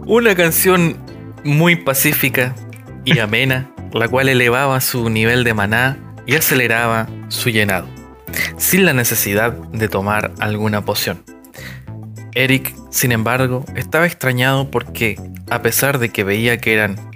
[0.05, 0.97] Una canción
[1.43, 2.55] muy pacífica
[3.03, 7.88] y amena, la cual elevaba su nivel de maná y aceleraba su llenado,
[8.57, 11.23] sin la necesidad de tomar alguna poción.
[12.34, 15.19] Eric, sin embargo, estaba extrañado porque,
[15.49, 17.09] a pesar de que veía que eran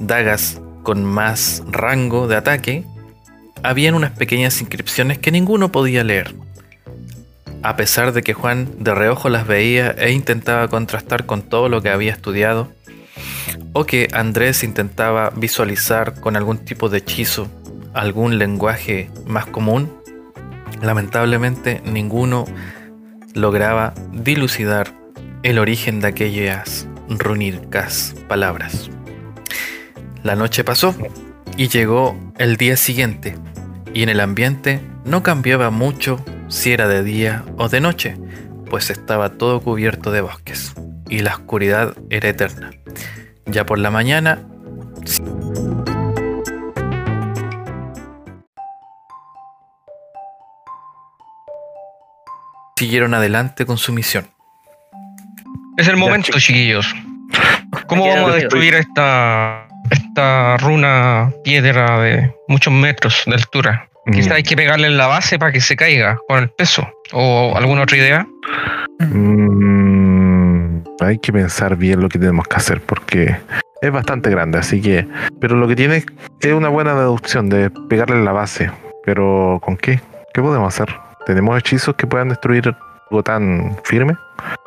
[0.00, 2.84] dagas con más rango de ataque,
[3.62, 6.34] habían unas pequeñas inscripciones que ninguno podía leer.
[7.62, 11.82] A pesar de que Juan de reojo las veía e intentaba contrastar con todo lo
[11.82, 12.68] que había estudiado,
[13.72, 17.48] o que Andrés intentaba visualizar con algún tipo de hechizo
[17.94, 19.92] algún lenguaje más común,
[20.80, 22.44] lamentablemente ninguno
[23.34, 24.94] lograba dilucidar
[25.42, 28.90] el origen de aquellas runicas palabras.
[30.22, 30.94] La noche pasó
[31.56, 33.36] y llegó el día siguiente,
[33.94, 38.16] y en el ambiente no cambiaba mucho si era de día o de noche,
[38.68, 40.74] pues estaba todo cubierto de bosques,
[41.08, 42.70] y la oscuridad era eterna.
[43.46, 44.42] Ya por la mañana
[52.76, 54.28] siguieron adelante con su misión.
[55.76, 56.94] Es el momento, chiquillos.
[57.86, 63.88] ¿Cómo vamos a destruir esta, esta runa piedra de muchos metros de altura?
[64.12, 66.88] Quizá hay que pegarle en la base para que se caiga con el peso.
[67.12, 68.26] ¿O alguna otra idea?
[69.00, 73.36] Mm, hay que pensar bien lo que tenemos que hacer porque
[73.82, 75.06] es bastante grande, así que.
[75.40, 76.04] Pero lo que tiene
[76.40, 78.70] es una buena deducción de pegarle en la base.
[79.04, 80.00] Pero ¿con qué?
[80.32, 80.94] ¿Qué podemos hacer?
[81.26, 82.74] ¿Tenemos hechizos que puedan destruir
[83.10, 84.14] algo tan firme?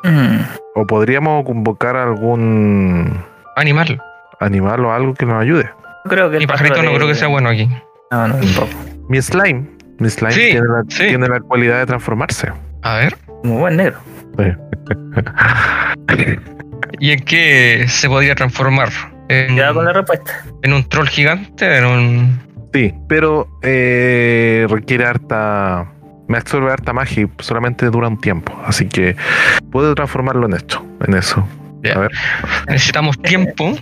[0.04, 0.38] Mm,
[0.76, 3.24] ¿O podríamos convocar a algún
[3.56, 4.00] Animal.
[4.44, 5.68] Animal o algo que nos ayude?
[6.04, 7.68] creo que el Mi pajarito no creo que sea bueno aquí.
[8.10, 8.68] No, no, tampoco.
[9.08, 9.66] Mi slime.
[9.98, 11.06] Mi slime Sí, tiene, la, sí.
[11.08, 12.50] tiene la cualidad de transformarse.
[12.82, 13.16] A ver.
[13.44, 13.98] Muy buen negro.
[16.98, 18.88] ¿Y en qué se podría transformar?
[19.28, 20.44] ¿En, Ya con la respuesta.
[20.62, 21.78] en un troll gigante?
[21.78, 22.40] ¿En un.?
[22.72, 25.86] Sí, pero eh, requiere harta.
[26.28, 28.58] Me absorbe harta magia y solamente dura un tiempo.
[28.64, 29.16] Así que
[29.70, 31.46] puedo transformarlo en esto, en eso.
[31.82, 31.94] Ya.
[31.94, 32.10] A ver.
[32.68, 33.76] Necesitamos tiempo.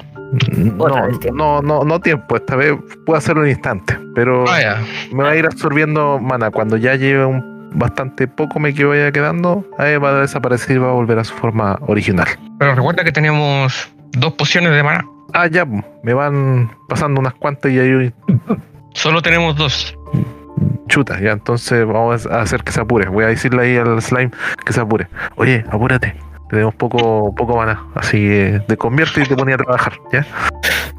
[0.79, 2.37] Otra No, no, no, no tiempo.
[2.37, 2.75] Esta vez
[3.05, 3.99] puedo hacerlo en un instante.
[4.15, 4.79] Pero Vaya.
[5.13, 6.51] me va a ir absorbiendo mana.
[6.51, 10.79] Cuando ya lleve un bastante poco me que vaya quedando, ahí va a desaparecer y
[10.79, 12.27] va a volver a su forma original.
[12.59, 15.05] Pero recuerda que tenemos dos pociones de mana.
[15.33, 18.13] Ah, ya, me van pasando unas cuantas y ahí
[18.95, 19.97] Solo tenemos dos.
[20.89, 23.09] chuta, ya entonces vamos a hacer que se apure.
[23.09, 24.33] Voy a decirle ahí al slime
[24.67, 25.07] que se apure.
[25.37, 26.17] Oye, apúrate.
[26.51, 27.85] Tenemos poco, poco mana.
[27.95, 30.27] Así que te convierte y te ponía a trabajar, ¿ya?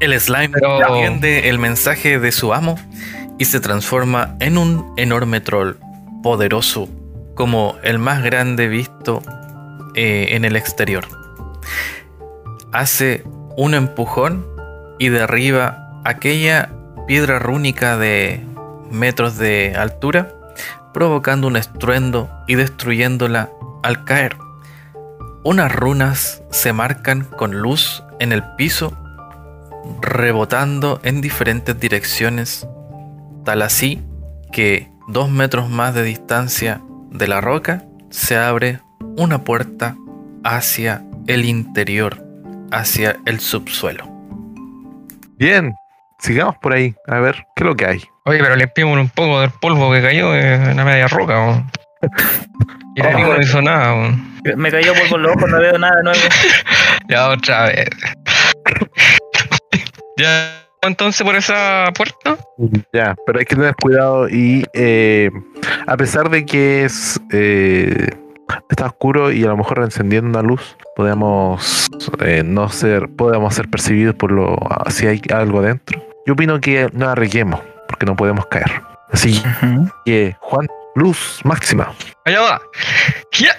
[0.00, 2.78] El slime Pero- entiende el mensaje de su amo
[3.38, 5.74] y se transforma en un enorme troll
[6.22, 6.88] poderoso,
[7.34, 9.22] como el más grande visto
[9.94, 11.04] eh, en el exterior.
[12.72, 13.22] Hace
[13.56, 14.46] un empujón
[14.98, 16.70] y derriba aquella
[17.06, 18.44] piedra rúnica de
[18.90, 20.28] metros de altura,
[20.94, 23.50] provocando un estruendo y destruyéndola
[23.82, 24.36] al caer.
[25.44, 28.96] Unas runas se marcan con luz en el piso
[30.00, 32.68] rebotando en diferentes direcciones,
[33.44, 34.00] tal así
[34.52, 36.80] que dos metros más de distancia
[37.10, 38.78] de la roca se abre
[39.16, 39.96] una puerta
[40.44, 42.24] hacia el interior,
[42.70, 44.08] hacia el subsuelo.
[45.38, 45.74] Bien,
[46.20, 46.94] sigamos por ahí.
[47.08, 48.02] A ver, ¿qué es lo que hay?
[48.26, 51.40] Oye, pero limpiemos un poco del polvo que cayó en la media roca.
[51.40, 51.64] ¿o?
[52.94, 54.14] Y no hizo nada.
[54.56, 56.18] Me cayó por los ojos, no veo nada de nuevo.
[57.08, 57.88] Ya otra vez.
[60.16, 60.58] ya.
[60.82, 62.36] Entonces por esa puerta.
[62.92, 65.30] Ya, pero hay que tener cuidado y eh,
[65.86, 68.08] a pesar de que es eh,
[68.68, 71.88] está oscuro y a lo mejor encendiendo una luz podemos
[72.20, 74.56] eh, no ser podemos ser percibidos por lo
[74.88, 76.02] si hay algo dentro.
[76.26, 78.82] Yo opino que no arriesguemos porque no podemos caer.
[79.12, 79.88] Así Ujú.
[80.04, 81.92] que Juan, Luz máxima.
[82.24, 82.62] Allá va.
[83.38, 83.56] Ya.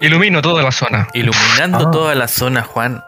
[0.00, 1.08] Ilumino toda la zona.
[1.14, 1.90] Iluminando Ah.
[1.90, 3.02] toda la zona, Juan,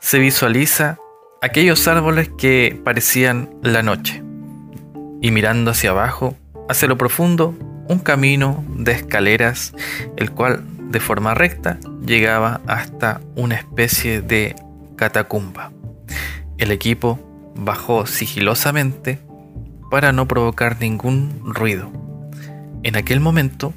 [0.00, 0.98] se visualiza
[1.42, 4.22] aquellos árboles que parecían la noche.
[5.20, 6.36] Y mirando hacia abajo,
[6.68, 7.54] hacia lo profundo,
[7.88, 9.72] un camino de escaleras,
[10.16, 14.54] el cual de forma recta llegaba hasta una especie de
[14.96, 15.72] catacumba.
[16.58, 17.18] El equipo
[17.56, 19.18] bajó sigilosamente
[19.90, 21.90] para no provocar ningún ruido.
[22.84, 23.72] En aquel momento,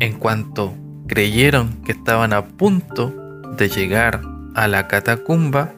[0.00, 0.74] en cuanto
[1.06, 3.14] creyeron que estaban a punto
[3.56, 4.22] de llegar
[4.56, 5.70] a la catacumba,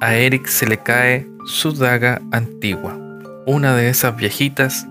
[0.00, 2.98] a Eric se le cae su daga antigua,
[3.46, 4.88] una de esas viejitas,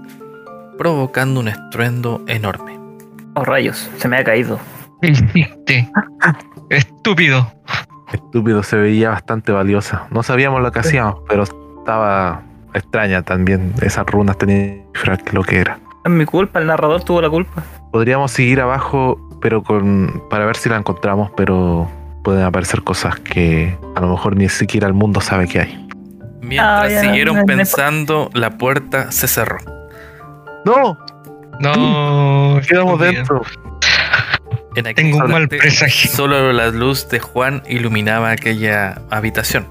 [0.77, 2.79] provocando un estruendo enorme.
[3.33, 4.57] Oh, rayos, se me ha caído.
[6.69, 7.51] Estúpido.
[8.13, 10.07] Estúpido, se veía bastante valiosa.
[10.09, 12.43] No sabíamos lo que hacíamos, pero estaba
[12.73, 13.73] extraña también.
[13.81, 15.79] Esas runas tenían que lo que era.
[16.05, 17.63] Es mi culpa, el narrador tuvo la culpa.
[17.91, 21.89] Podríamos seguir abajo, pero con para ver si la encontramos, pero
[22.23, 25.87] pueden aparecer cosas que a lo mejor ni siquiera el mundo sabe que hay.
[26.41, 27.57] Mientras Ah, siguieron no, no, no.
[27.57, 29.57] pensando, la puerta se cerró.
[30.65, 30.97] ¡No!
[31.59, 32.59] No.
[32.67, 32.97] Quedamos estúpido.
[32.97, 33.41] dentro.
[34.75, 36.09] En aquel Tengo un mal presagio.
[36.11, 39.67] Solo la luz de Juan iluminaba aquella habitación.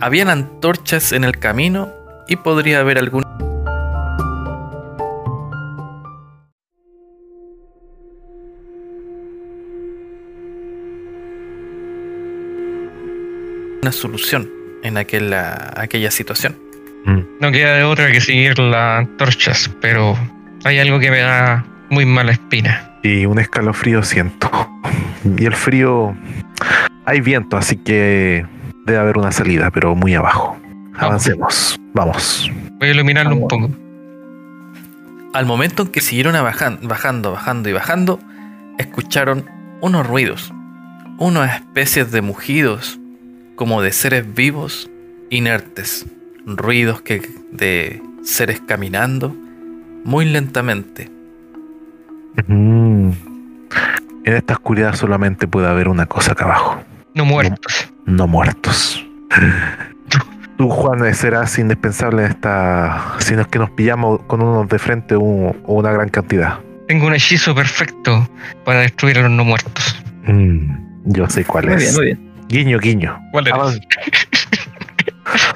[0.00, 1.88] Habían antorchas en el camino
[2.28, 3.24] y podría haber algún
[13.82, 14.48] una solución
[14.84, 16.56] en aquella, aquella situación.
[17.04, 17.20] Mm.
[17.40, 20.16] No queda de otra que seguir las antorchas, pero
[20.64, 22.98] hay algo que me da muy mala espina.
[23.02, 24.50] Y un escalofrío siento.
[25.38, 26.16] Y el frío.
[27.04, 28.44] Hay viento, así que
[28.86, 30.56] debe haber una salida, pero muy abajo.
[30.98, 31.78] Avancemos.
[31.94, 32.50] Vamos.
[32.80, 33.70] Voy a iluminarlo un poco.
[35.32, 38.18] Al momento en que siguieron a bajan- bajando, bajando y bajando,
[38.78, 39.44] escucharon
[39.80, 40.52] unos ruidos,
[41.18, 42.98] unas especies de mugidos,
[43.56, 44.90] como de seres vivos,
[45.30, 46.06] inertes,
[46.46, 49.34] ruidos que de seres caminando
[50.04, 51.10] muy lentamente.
[52.46, 53.10] Mm.
[54.24, 56.80] En esta oscuridad solamente puede haber una cosa acá abajo.
[57.14, 57.92] No muertos.
[58.06, 59.04] No muertos.
[60.56, 63.14] Tú, Juan, serás indispensable en esta.
[63.18, 66.60] Si no es que nos pillamos con unos de frente o o una gran cantidad.
[66.86, 68.28] Tengo un hechizo perfecto
[68.64, 70.00] para destruir a los no muertos.
[70.26, 71.80] Mm, yo sé cuál Muy es.
[71.82, 72.31] bien, muy bien.
[72.48, 73.18] Guiño, guiño.
[73.32, 73.52] ¿Cuál es?
[73.52, 73.80] Avan-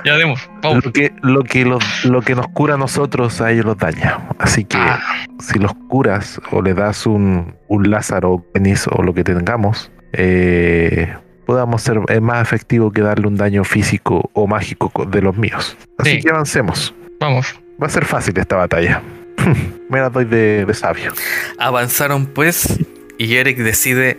[0.04, 0.48] Ya demos.
[0.62, 0.84] Vamos.
[0.84, 4.18] Lo que, lo, que los- lo que nos cura a nosotros, a ellos los daña.
[4.38, 5.00] Así que Ah,
[5.40, 11.12] si los curas o le das un, un Lázaro, penis o lo que tengamos, eh,
[11.44, 15.36] podamos ser es más efectivo que darle un daño físico o mágico co- de los
[15.36, 15.76] míos.
[15.98, 16.22] Así Sí.
[16.22, 16.94] que avancemos.
[17.20, 17.58] vamos.
[17.82, 19.02] Va a ser fácil esta batalla.
[19.90, 21.12] Me la doy de, de sabio.
[21.58, 22.78] Avanzaron pues
[23.18, 24.18] y Eric decide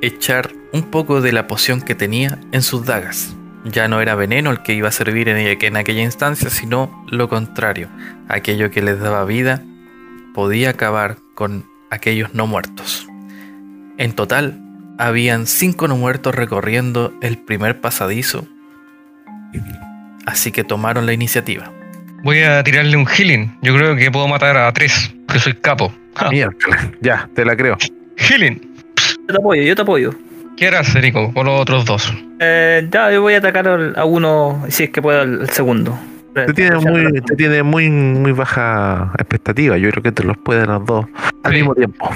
[0.00, 3.34] echar un poco de la poción que tenía en sus dagas.
[3.64, 7.04] Ya no era veneno el que iba a servir en, ella- en aquella instancia, sino
[7.10, 7.88] lo contrario.
[8.28, 9.62] Aquello que les daba vida
[10.34, 13.06] podía acabar con aquellos no muertos.
[13.98, 14.58] En total,
[14.98, 18.46] habían cinco no muertos recorriendo el primer pasadizo.
[20.26, 21.70] Así que tomaron la iniciativa.
[22.24, 23.58] Voy a tirarle un healing.
[23.62, 25.92] Yo creo que puedo matar a tres, que soy capo.
[26.30, 26.78] Miércoles.
[27.00, 27.76] Ya, te la creo.
[28.16, 28.60] healing.
[29.28, 30.14] Yo te apoyo, yo te apoyo.
[30.62, 30.94] ¿Qué harás,
[31.34, 32.14] con los otros dos?
[32.38, 35.98] Eh, ya, yo voy a atacar a uno, si es que puedo, al segundo.
[36.34, 39.76] Te tiene muy, te tiene muy, muy baja expectativa.
[39.76, 41.06] Yo creo que te los pueden los dos
[41.42, 41.56] al Sí.
[41.58, 42.08] mismo tiempo.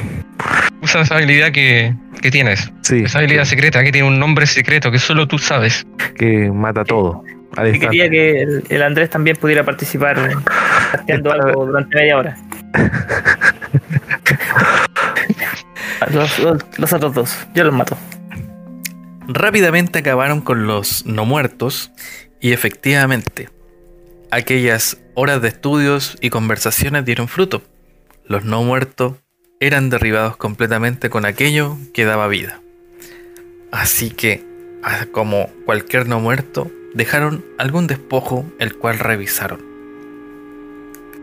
[0.80, 1.92] Usa esa habilidad que,
[2.22, 2.72] que tienes.
[2.82, 5.84] Sí, Esa habilidad secreta que tiene un nombre secreto que solo tú sabes.
[6.16, 7.24] que mata todo.
[7.74, 10.20] Y quería que el, el Andrés también pudiera participar
[10.92, 12.36] haciendo algo durante media hora.
[16.12, 17.96] Los, los- los otros dos, yo los mato.
[19.28, 21.90] Rápidamente acabaron con los no muertos
[22.40, 23.48] y efectivamente
[24.30, 27.62] aquellas horas de estudios y conversaciones dieron fruto.
[28.26, 29.14] Los no muertos
[29.60, 32.60] eran derribados completamente con aquello que daba vida.
[33.72, 34.44] Así que,
[34.82, 39.60] ah, como cualquier no muerto, dejaron algún despojo el cual revisaron.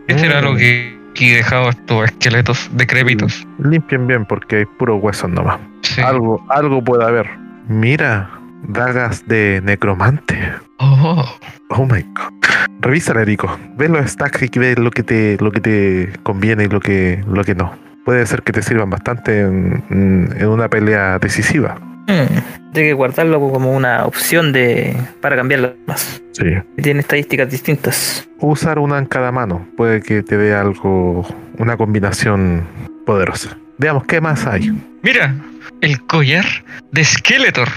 [0.08, 0.44] ¿Qué será Mm.
[0.44, 3.46] lo que aquí dejado estos esqueletos decrépitos?
[3.58, 5.58] Limpien bien porque hay puros huesos nomás.
[5.82, 6.00] Sí.
[6.02, 7.43] Algo, algo puede haber.
[7.68, 8.30] Mira,
[8.68, 10.38] dagas de necromante.
[10.78, 11.24] Oh,
[11.70, 12.32] Oh my god.
[12.80, 13.58] Revisa, Erico.
[13.76, 17.24] Ve los stacks y ve lo que te, lo que te conviene y lo que,
[17.26, 17.72] lo que no.
[18.04, 21.76] Puede ser que te sirvan bastante en, una pelea decisiva.
[22.06, 22.36] Hmm,
[22.76, 26.22] Hay que guardarlo como una opción de para cambiarlo más.
[26.32, 26.44] Sí.
[26.82, 28.28] Tiene estadísticas distintas.
[28.40, 32.64] Usar una en cada mano puede que te dé algo, una combinación
[33.06, 33.56] poderosa.
[33.78, 34.70] Veamos qué más hay.
[35.02, 35.34] Mira,
[35.80, 36.44] el collar
[36.92, 37.68] de Skeletor.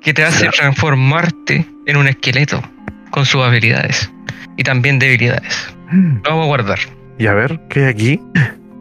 [0.00, 2.62] Que te hace transformarte en un esqueleto
[3.10, 4.10] con sus habilidades.
[4.56, 5.74] Y también debilidades.
[5.90, 6.78] Lo vamos a guardar.
[7.18, 8.20] Y a ver, ¿qué hay aquí?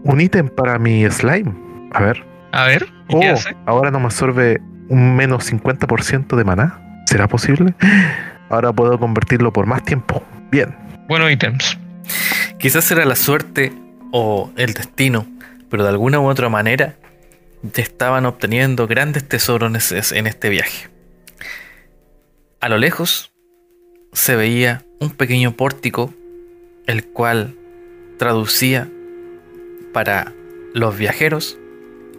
[0.04, 1.52] Un ítem para mi slime.
[1.94, 2.24] A ver.
[2.52, 3.56] A ver, ¿y Oh, qué hace?
[3.66, 6.80] ahora no me absorbe un menos 50% de maná.
[7.06, 7.74] ¿Será posible?
[8.50, 10.24] Ahora puedo convertirlo por más tiempo.
[10.52, 10.76] Bien.
[11.08, 11.78] Bueno, ítems.
[12.60, 13.72] Quizás era la suerte
[14.12, 15.26] o el destino,
[15.70, 16.96] pero de alguna u otra manera
[17.76, 20.90] estaban obteniendo grandes tesoros en este viaje.
[22.60, 23.32] A lo lejos
[24.14, 26.14] se veía un pequeño pórtico,
[26.88, 27.56] el cual
[28.18, 28.88] traducía
[29.94, 30.34] para
[30.74, 31.58] los viajeros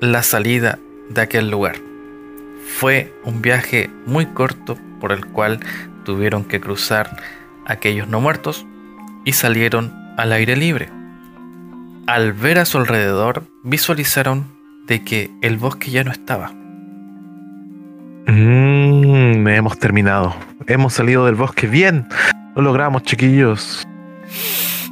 [0.00, 0.78] la salida
[1.08, 1.76] de aquel lugar.
[2.78, 5.60] Fue un viaje muy corto por el cual
[6.04, 7.16] tuvieron que cruzar
[7.66, 8.66] aquellos no muertos
[9.24, 10.88] y salieron al aire libre.
[12.06, 14.46] Al ver a su alrededor, visualizaron
[14.86, 16.52] de que el bosque ya no estaba.
[18.26, 20.34] Mm, hemos terminado.
[20.66, 21.66] Hemos salido del bosque.
[21.66, 22.06] Bien.
[22.56, 23.86] Lo logramos, chiquillos.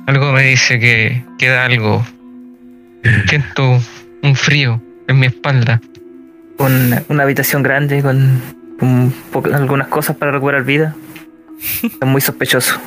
[0.06, 2.04] Algo me dice que queda algo.
[3.28, 3.80] Siento
[4.22, 5.80] un frío en mi espalda.
[6.56, 8.42] Con una habitación grande, con,
[8.78, 10.94] con algunas cosas para recuperar vida.
[11.82, 12.80] Es muy sospechoso.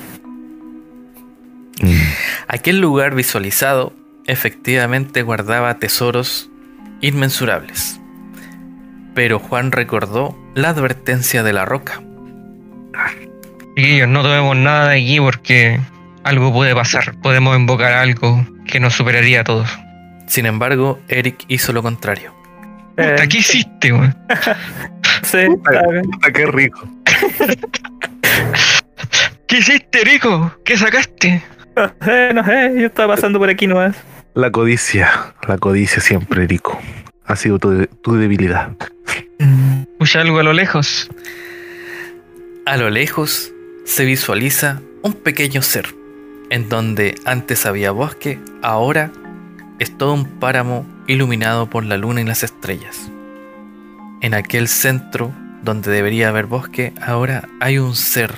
[1.82, 2.01] Mm.
[2.47, 3.93] Aquel lugar visualizado
[4.28, 6.49] efectivamente guardaba tesoros
[7.01, 7.99] inmensurables.
[9.13, 12.01] Pero Juan recordó la advertencia de la roca.
[13.75, 15.79] Chiquillos, no tomemos nada de aquí porque
[16.23, 17.15] algo puede pasar.
[17.21, 19.69] Podemos invocar algo que nos superaría a todos.
[20.27, 22.33] Sin embargo, Eric hizo lo contrario.
[22.97, 24.15] Eh, ¿Qué hiciste, weón?
[25.23, 25.39] sí,
[26.33, 26.87] qué rico.
[29.47, 30.53] ¿Qué hiciste, Rico?
[30.65, 31.41] ¿Qué sacaste?
[31.75, 33.95] No sé, no sé, yo estaba pasando por aquí nomás.
[34.36, 35.33] La codicia.
[35.47, 36.77] La codicia siempre, Rico.
[37.25, 38.75] Ha sido tu, tu debilidad.
[39.93, 41.09] Escucha algo a lo lejos.
[42.65, 43.53] A lo lejos
[43.86, 45.95] se visualiza un pequeño ser,
[46.49, 49.09] en donde antes había bosque, ahora
[49.79, 53.09] es todo un páramo iluminado por la luna y las estrellas.
[54.19, 55.31] En aquel centro
[55.63, 58.33] donde debería haber bosque, ahora hay un ser,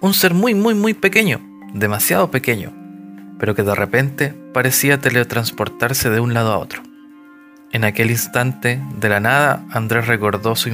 [0.00, 1.40] un ser muy, muy, muy pequeño,
[1.72, 2.72] demasiado pequeño,
[3.38, 6.82] pero que de repente parecía teletransportarse de un lado a otro.
[7.72, 10.70] En aquel instante, de la nada, Andrés recordó su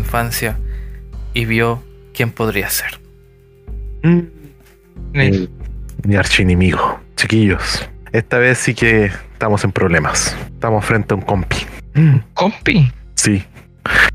[0.00, 0.58] infancia
[1.34, 1.80] y vio
[2.12, 2.98] quién podría ser.
[4.02, 4.18] Mm.
[5.14, 5.48] Eh,
[6.02, 6.98] Mi archienemigo.
[7.14, 7.88] Chiquillos.
[8.10, 10.36] Esta vez sí que estamos en problemas.
[10.46, 11.58] Estamos frente a un compi.
[11.94, 12.16] Mm.
[12.34, 12.90] Compi.
[13.14, 13.44] Sí.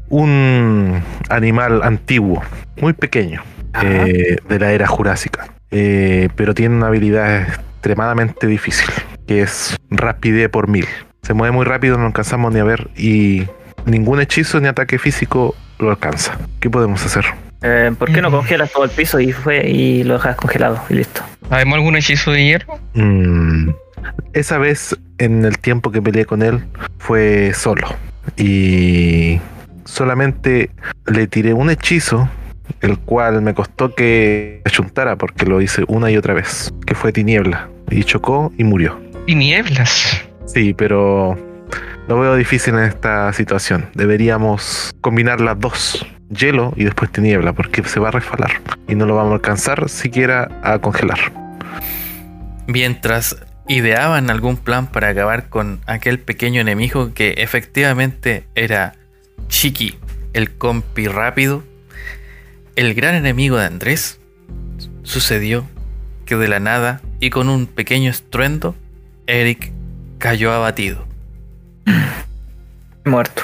[0.09, 2.41] Un animal antiguo,
[2.81, 3.41] muy pequeño,
[3.83, 5.47] eh, de la era jurásica.
[5.71, 8.89] Eh, pero tiene una habilidad extremadamente difícil,
[9.27, 10.85] que es rapidez por mil.
[11.23, 13.47] Se mueve muy rápido, no alcanzamos ni a ver y
[13.85, 16.37] ningún hechizo ni ataque físico lo alcanza.
[16.59, 17.25] ¿Qué podemos hacer?
[17.61, 20.93] Eh, ¿Por qué no congelas todo el piso y fue y lo dejas congelado y
[20.93, 21.21] listo?
[21.49, 22.79] ¿Sabemos algún hechizo de hierro?
[22.93, 23.71] Mm,
[24.33, 26.63] esa vez, en el tiempo que peleé con él,
[26.99, 27.87] fue solo.
[28.37, 29.39] Y
[29.87, 30.69] solamente
[31.07, 32.29] le tiré un hechizo,
[32.81, 37.11] el cual me costó que achuntara porque lo hice una y otra vez, que fue
[37.11, 37.69] tiniebla.
[37.89, 38.99] Y chocó y murió.
[39.25, 40.21] Y nieblas.
[40.45, 41.37] Sí, pero
[42.07, 43.89] lo veo difícil en esta situación.
[43.93, 46.05] Deberíamos combinar las dos.
[46.29, 48.51] Hielo y después tiniebla, porque se va a resfalar.
[48.89, 51.31] Y no lo vamos a alcanzar siquiera a congelar.
[52.67, 53.37] Mientras
[53.69, 58.93] ideaban algún plan para acabar con aquel pequeño enemigo que efectivamente era
[59.47, 59.95] Chiqui,
[60.33, 61.63] el compi rápido,
[62.75, 64.19] el gran enemigo de Andrés,
[65.03, 65.65] sucedió
[66.25, 68.75] que de la nada y con un pequeño estruendo,
[69.25, 69.71] Eric
[70.19, 71.07] cayó abatido.
[73.05, 73.41] Muerto.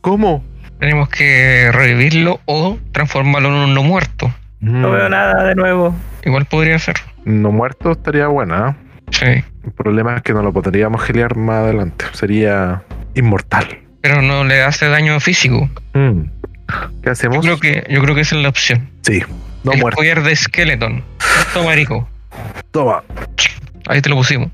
[0.00, 0.44] ¿Cómo?
[0.78, 4.32] Tenemos que revivirlo o transformarlo en un no muerto.
[4.60, 5.94] No veo nada de nuevo.
[6.24, 6.96] Igual podría ser.
[7.24, 8.70] No muerto estaría buena.
[8.70, 9.02] ¿eh?
[9.10, 9.44] Sí.
[9.64, 12.04] El problema es que no lo podríamos gelear más adelante.
[12.12, 12.82] Sería
[13.14, 13.80] inmortal.
[14.02, 15.70] Pero no le hace daño físico.
[15.94, 16.22] Mm.
[16.66, 17.38] ¿Qué Yo hacemos?
[17.44, 18.90] creo que, yo creo que esa es la opción.
[19.02, 19.22] Sí.
[19.64, 19.96] No el muerto.
[19.96, 21.02] collar de Skeleton.
[21.54, 22.08] Toma, Rico.
[22.70, 23.02] Toma.
[23.86, 24.50] Ahí te lo pusimos.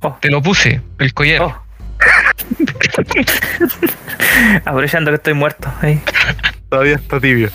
[0.00, 0.16] Oh.
[0.20, 1.42] Te lo puse, el collar.
[1.42, 1.62] Oh.
[4.64, 5.72] Aprovechando que estoy muerto.
[5.80, 6.00] ahí.
[6.68, 7.50] Todavía está tibio.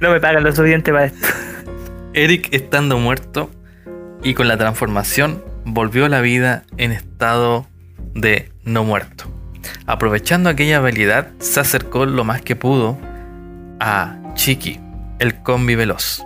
[0.00, 1.28] No me pagan lo suficiente para esto.
[2.14, 3.50] Eric estando muerto
[4.22, 7.66] y con la transformación volvió a la vida en estado
[8.14, 9.30] de no muerto.
[9.86, 12.98] Aprovechando aquella habilidad, se acercó lo más que pudo
[13.80, 14.80] a Chiqui,
[15.18, 16.22] el combi veloz.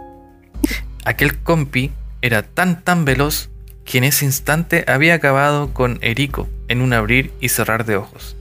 [1.05, 1.93] Aquel compi
[2.23, 3.51] era tan tan veloz
[3.85, 8.37] que en ese instante había acabado con Erico en un abrir y cerrar de ojos.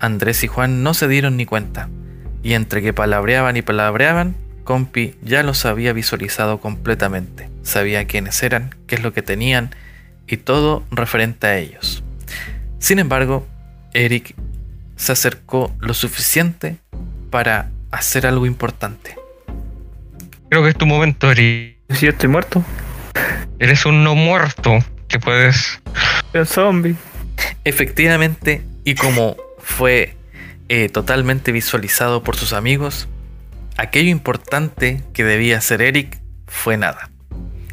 [0.00, 1.88] Andrés y Juan no se dieron ni cuenta,
[2.42, 4.34] y entre que palabreaban y palabreaban,
[4.64, 7.48] Compi ya los había visualizado completamente.
[7.62, 9.70] Sabía quiénes eran, qué es lo que tenían
[10.32, 12.02] y todo referente a ellos.
[12.78, 13.46] Sin embargo,
[13.92, 14.34] Eric
[14.96, 16.78] se acercó lo suficiente
[17.30, 19.14] para hacer algo importante.
[20.48, 21.76] Creo que es tu momento, Eric.
[21.90, 22.64] Si yo estoy muerto,
[23.58, 25.80] Eres un no muerto que puedes.
[26.32, 26.96] soy un zombie.
[27.64, 30.16] Efectivamente, y como fue
[30.68, 33.06] eh, totalmente visualizado por sus amigos,
[33.76, 36.18] aquello importante que debía hacer Eric
[36.48, 37.11] fue nada.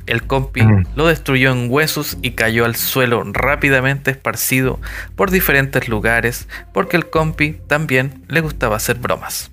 [0.10, 0.86] El compi Mm.
[0.96, 4.80] lo destruyó en huesos y cayó al suelo rápidamente esparcido
[5.16, 9.52] por diferentes lugares porque el compi también le gustaba hacer bromas.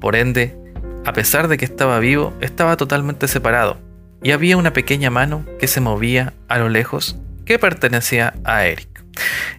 [0.00, 0.56] Por ende,
[1.04, 3.78] a pesar de que estaba vivo, estaba totalmente separado
[4.22, 9.02] y había una pequeña mano que se movía a lo lejos que pertenecía a Eric.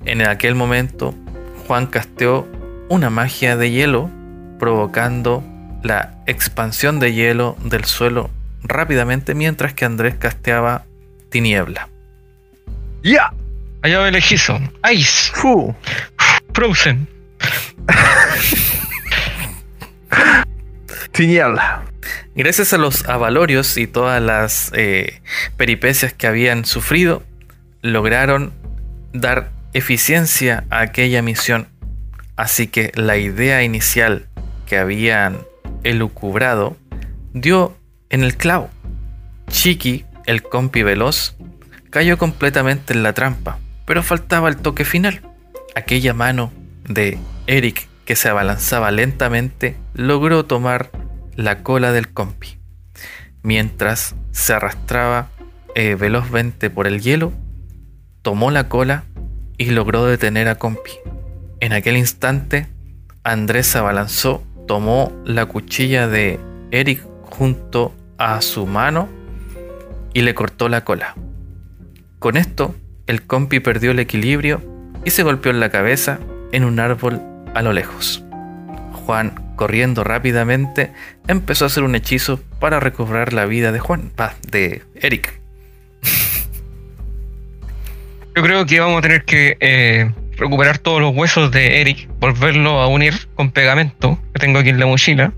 [0.06, 1.14] En aquel momento,
[1.68, 2.48] Juan casteó
[2.88, 4.10] una magia de hielo
[4.60, 5.44] provocando
[5.84, 8.30] la expansión de hielo del suelo
[8.64, 10.86] rápidamente mientras que Andrés casteaba
[11.30, 11.90] tiniebla.
[13.04, 13.34] ¡Ya!
[13.82, 14.60] Allá va el hechizo.
[14.92, 15.32] Ice.
[15.34, 15.74] ¡Fu!
[16.54, 17.08] Frozen.
[21.12, 21.84] Tiniebla.
[22.36, 25.22] Gracias a los avalorios y todas las eh,
[25.58, 27.24] peripecias que habían sufrido,
[27.82, 28.54] lograron
[29.14, 31.68] dar eficiencia a aquella misión.
[32.38, 34.28] Así que la idea inicial
[34.66, 35.40] que habían
[35.84, 36.78] elucubrado
[37.34, 37.76] dio
[38.12, 38.70] en el clavo.
[39.48, 41.36] Chiqui, el compi veloz,
[41.90, 45.22] cayó completamente en la trampa, pero faltaba el toque final.
[45.76, 46.52] Aquella mano
[46.88, 47.18] de
[47.48, 50.92] Eric que se abalanzaba lentamente logró tomar
[51.36, 52.58] la cola del compi.
[53.42, 55.30] Mientras se arrastraba
[55.76, 57.32] eh, velozmente por el hielo,
[58.22, 59.06] tomó la cola
[59.58, 60.92] y logró detener a compi.
[61.60, 62.68] En aquel instante,
[63.24, 66.40] Andrés se abalanzó, tomó la cuchilla de
[66.72, 69.10] Eric junto a su mano
[70.14, 71.15] y le cortó la cola.
[72.19, 72.76] Con esto,
[73.07, 74.61] el compi perdió el equilibrio
[75.03, 76.19] y se golpeó en la cabeza
[76.52, 77.22] en un árbol
[77.56, 78.23] a lo lejos.
[79.06, 80.93] Juan, corriendo rápidamente,
[81.27, 84.11] empezó a hacer un hechizo para recobrar la vida de Juan,
[84.49, 85.41] de Eric.
[88.35, 92.80] Yo creo que vamos a tener que eh, recuperar todos los huesos de Eric, volverlo
[92.81, 95.34] a unir con pegamento que tengo aquí en la mochila,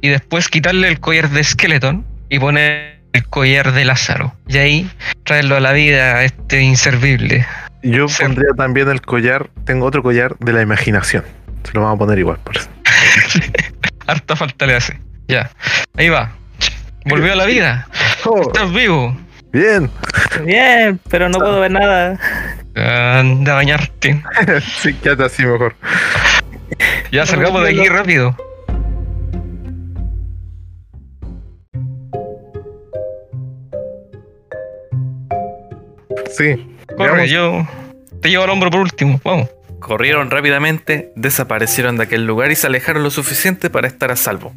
[0.00, 4.34] y después quitarle el collar de Skeleton y poner el collar de Lázaro.
[4.46, 4.90] Y ahí
[5.24, 7.46] traerlo a la vida, este inservible.
[7.82, 9.50] Yo pondría también el collar.
[9.64, 11.24] Tengo otro collar de la imaginación.
[11.64, 12.68] Se lo vamos a poner igual, por eso.
[14.06, 14.98] Harta falta le hace.
[15.28, 15.50] Ya,
[15.96, 16.32] ahí va.
[17.04, 17.86] Volvió a la vida.
[18.24, 19.16] Oh, Estás vivo.
[19.52, 19.90] bien.
[20.44, 22.18] Bien, pero no puedo ver nada.
[22.74, 24.22] Anda a bañarte.
[24.80, 25.74] sí, quédate así mejor.
[27.10, 28.36] Ya salgamos de aquí rápido.
[36.36, 36.76] Sí.
[36.96, 37.66] Corre, yo
[38.20, 39.20] te llevo al hombro por último.
[39.24, 39.48] Vamos.
[39.80, 44.52] Corrieron rápidamente, desaparecieron de aquel lugar y se alejaron lo suficiente para estar a salvo.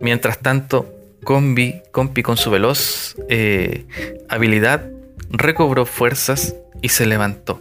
[0.00, 0.92] Mientras tanto,
[1.24, 3.86] Combi, Compi con su veloz eh,
[4.28, 4.88] habilidad
[5.30, 7.60] recobró fuerzas y se levantó.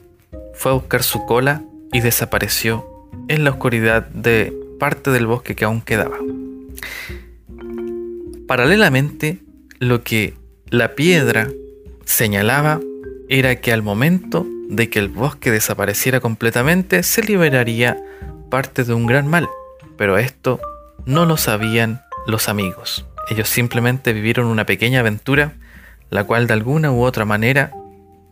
[0.53, 2.85] Fue a buscar su cola y desapareció
[3.27, 6.17] en la oscuridad de parte del bosque que aún quedaba.
[8.47, 9.39] Paralelamente,
[9.80, 10.35] lo que
[10.69, 11.49] la piedra
[12.05, 12.80] señalaba
[13.30, 17.98] era que al momento de que el bosque desapareciera completamente, se liberaría
[18.50, 19.50] parte de un gran mal.
[19.98, 20.60] Pero esto
[21.06, 23.06] no lo sabían los amigos.
[23.30, 25.54] Ellos simplemente vivieron una pequeña aventura,
[26.10, 27.72] la cual de alguna u otra manera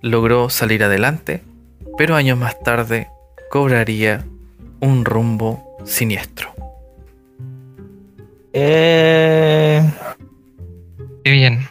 [0.02, 1.42] logró salir adelante,
[1.98, 3.08] pero años más tarde
[3.50, 4.26] cobraría
[4.80, 6.54] un rumbo siniestro.
[8.54, 9.84] Eh,
[11.24, 11.68] Qué bien.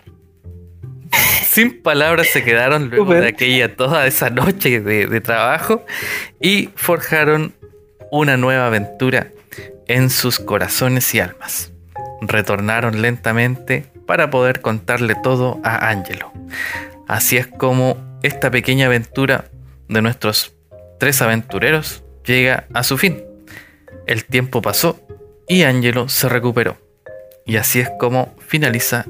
[1.45, 5.85] Sin palabras se quedaron luego de aquella toda esa noche de, de trabajo
[6.41, 7.55] y forjaron
[8.11, 9.28] una nueva aventura
[9.87, 11.73] en sus corazones y almas.
[12.20, 16.32] Retornaron lentamente para poder contarle todo a Angelo.
[17.09, 19.47] Así es como esta pequeña aventura
[19.89, 20.55] de nuestros
[20.99, 23.24] tres aventureros llega a su fin.
[24.07, 25.01] El tiempo pasó
[25.49, 26.77] y Angelo se recuperó.
[27.47, 29.07] Y así es como finaliza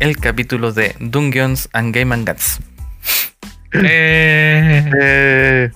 [0.00, 2.60] el capítulo de Dungeons and Game and Guns.
[3.72, 5.70] Eh, Eh,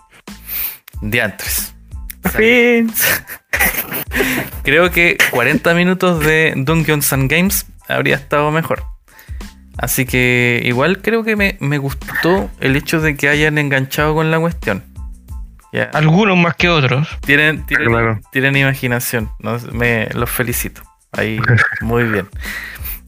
[1.02, 1.74] Diantres.
[2.36, 2.92] Fin.
[4.64, 8.84] Creo que 40 minutos de Dungeons and Games habría estado mejor.
[9.78, 14.30] Así que igual creo que me, me gustó el hecho de que hayan enganchado con
[14.30, 14.82] la cuestión.
[15.72, 17.06] Ya, algunos más que otros.
[17.24, 18.20] tienen, tienen, Claro.
[18.32, 19.30] tienen imaginación.
[19.38, 19.56] ¿no?
[19.72, 20.82] Me los felicito.
[21.12, 21.40] Ahí,
[21.80, 22.28] muy bien.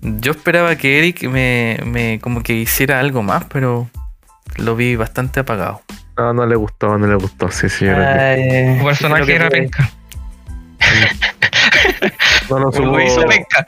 [0.02, 3.88] Yo esperaba que Eric me, me como que hiciera algo más, pero
[4.56, 5.82] lo vi bastante apagado.
[6.16, 7.50] no, no le gustó, no le gustó.
[7.50, 7.86] Sí, sí.
[7.86, 9.90] Ay, Tu personaje que era penca.
[12.48, 12.86] no lo supo.
[12.86, 13.66] Lo hizo penca.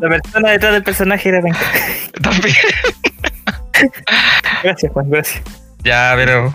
[0.00, 1.60] La persona detrás del personaje era penca.
[2.22, 2.54] También.
[4.62, 5.42] Gracias, Juan, gracias.
[5.82, 6.54] Ya, pero.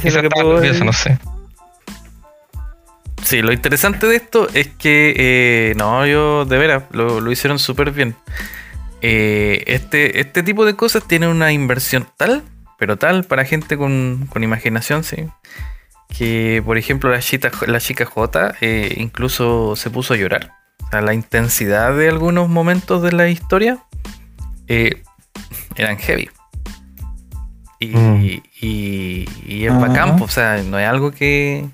[0.00, 1.18] Quizás lo que estaba puedo nervioso, no sé.
[3.24, 7.58] Sí, lo interesante de esto es que, eh, no, yo de veras, lo, lo hicieron
[7.58, 8.16] súper bien.
[9.00, 12.42] Eh, este, este tipo de cosas tienen una inversión tal,
[12.78, 15.28] pero tal, para gente con, con imaginación, sí.
[16.16, 20.52] Que, por ejemplo, la chica, la chica J eh, incluso se puso a llorar.
[20.84, 23.78] O sea, la intensidad de algunos momentos de la historia
[24.68, 25.02] eh,
[25.76, 26.28] eran heavy.
[27.78, 28.24] Y, Mm.
[28.60, 29.80] y, y es Ajá.
[29.80, 31.64] bacán, po, o sea, no es algo que,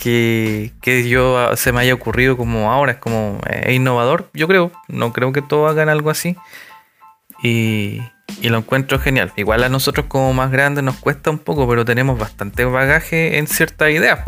[0.00, 4.72] que, yo ah, se me haya ocurrido como ahora, es como eh, innovador, yo creo,
[4.88, 6.36] no creo que todos hagan algo así.
[7.42, 8.00] Y,
[8.42, 9.32] lo encuentro genial.
[9.36, 13.46] Igual a nosotros como más grandes nos cuesta un poco, pero tenemos bastante bagaje en
[13.46, 14.20] ciertas ideas.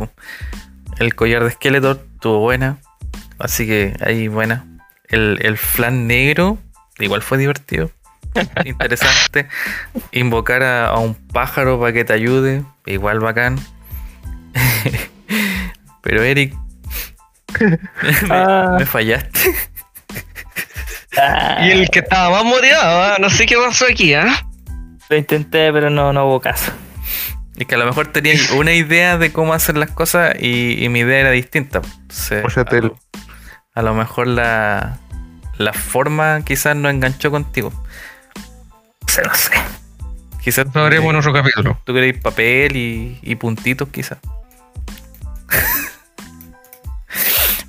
[0.98, 2.78] El collar de Skeletor estuvo buena,
[3.38, 4.66] así que ahí buena.
[5.08, 6.58] El, el flan negro
[6.98, 7.90] igual fue divertido.
[8.64, 9.48] Interesante.
[10.10, 13.58] Invocar a, a un pájaro para que te ayude, igual bacán.
[16.02, 16.54] Pero Eric,
[17.60, 17.78] me,
[18.30, 18.76] Ah.
[18.78, 19.40] me fallaste.
[21.16, 23.16] Ah, Y el que estaba más motivado, ¿ah?
[23.20, 24.46] no sé qué pasó aquí, ¿ah?
[25.08, 26.72] Lo intenté, pero no, no hubo caso.
[27.56, 30.88] Es que a lo mejor tenía una idea de cómo hacer las cosas y, y
[30.88, 31.82] mi idea era distinta.
[32.00, 32.98] Entonces, a, lo,
[33.74, 34.98] a lo mejor la,
[35.58, 37.70] la forma quizás no enganchó contigo.
[39.02, 39.52] No sé, no sé.
[40.42, 41.78] Quizás Lo haremos otro capítulo.
[41.84, 44.18] tú queréis papel y, y puntitos quizás.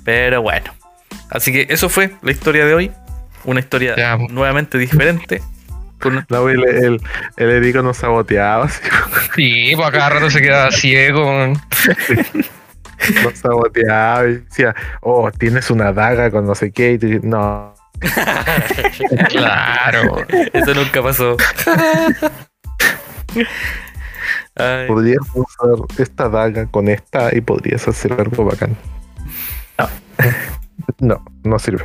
[0.04, 0.72] Pero bueno.
[1.30, 2.90] Así que eso fue la historia de hoy.
[3.44, 4.16] Una historia Ya.
[4.16, 5.42] nuevamente diferente.
[6.00, 7.00] Con- No, el, el,
[7.36, 8.80] el Erico nos saboteaba, así,
[9.36, 11.52] Sí, pues a cada rato se quedaba ciego.
[13.22, 16.98] nos saboteaba y decía, oh, tienes una daga con no sé qué.
[17.00, 17.74] Y no,
[19.28, 20.26] Claro.
[20.52, 21.36] Eso nunca pasó.
[24.56, 28.76] Ay, podrías usar esta daga con esta y podrías hacer algo bacán.
[30.98, 31.84] No, no sirve.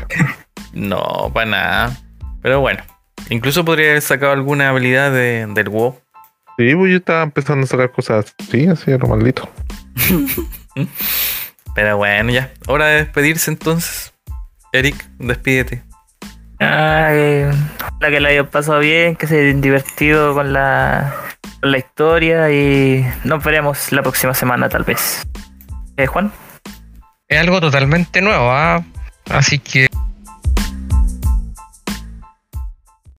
[0.73, 1.97] no, para nada.
[2.41, 2.81] Pero bueno.
[3.29, 5.99] Incluso podría haber sacado alguna habilidad de- del WoW.
[6.57, 9.49] Sí, pues yo estaba empezando a sacar cosas así, así, lo maldito.
[11.75, 12.51] Pero bueno, ya.
[12.67, 14.13] Hora de despedirse entonces.
[14.73, 15.83] Eric, despídete.
[16.59, 17.45] Ay,
[17.79, 21.13] ojalá que la hayan pasado bien, que se hayan divertido con la,
[21.61, 25.25] con la historia y nos veremos la próxima semana tal vez.
[25.95, 26.31] Eh, Juan,
[27.29, 28.83] Es algo totalmente nuevo, ¿ah?
[29.29, 29.87] Así que.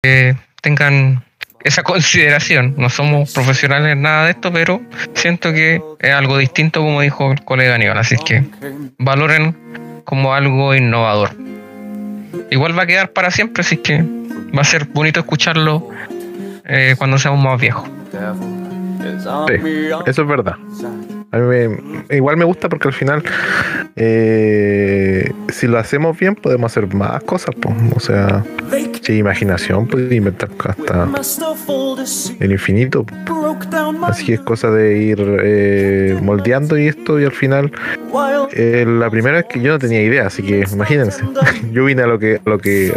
[0.03, 1.23] que tengan
[1.62, 2.74] esa consideración.
[2.77, 4.81] No somos profesionales en nada de esto, pero
[5.15, 7.99] siento que es algo distinto, como dijo el colega Aníbal.
[7.99, 8.45] Así que
[8.99, 11.31] valoren como algo innovador.
[12.51, 15.89] Igual va a quedar para siempre, así que va a ser bonito escucharlo
[16.65, 17.89] eh, cuando seamos más viejos.
[20.05, 20.57] Eso es verdad.
[21.32, 23.23] A mí me- igual me gusta porque al final,
[23.97, 27.55] eh, si lo hacemos bien, podemos hacer más cosas.
[27.55, 27.73] po.
[27.94, 28.43] O sea,
[29.02, 31.07] si imaginación, puedes inventar hasta
[32.40, 33.05] el infinito.
[34.11, 37.70] Así que es cosa de ir eh, moldeando y esto, y al final,
[38.52, 41.23] eh, la primera vez que yo no tenía idea, así que imagínense.
[41.73, 42.93] Yo vine a lo que, a lo que,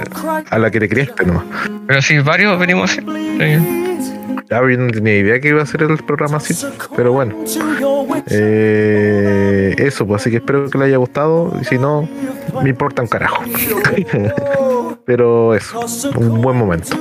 [0.49, 1.43] a la que te creaste nomás.
[1.85, 3.01] Pero si varios venimos sí.
[4.53, 6.53] Ya, yo no tenía idea que iba a ser el programa así,
[6.95, 7.33] pero bueno.
[8.29, 11.51] Eh, eso, pues así que espero que le haya gustado.
[11.59, 12.07] Y si no,
[12.61, 13.43] me importa un carajo.
[15.05, 15.79] Pero eso,
[16.15, 16.95] un buen momento.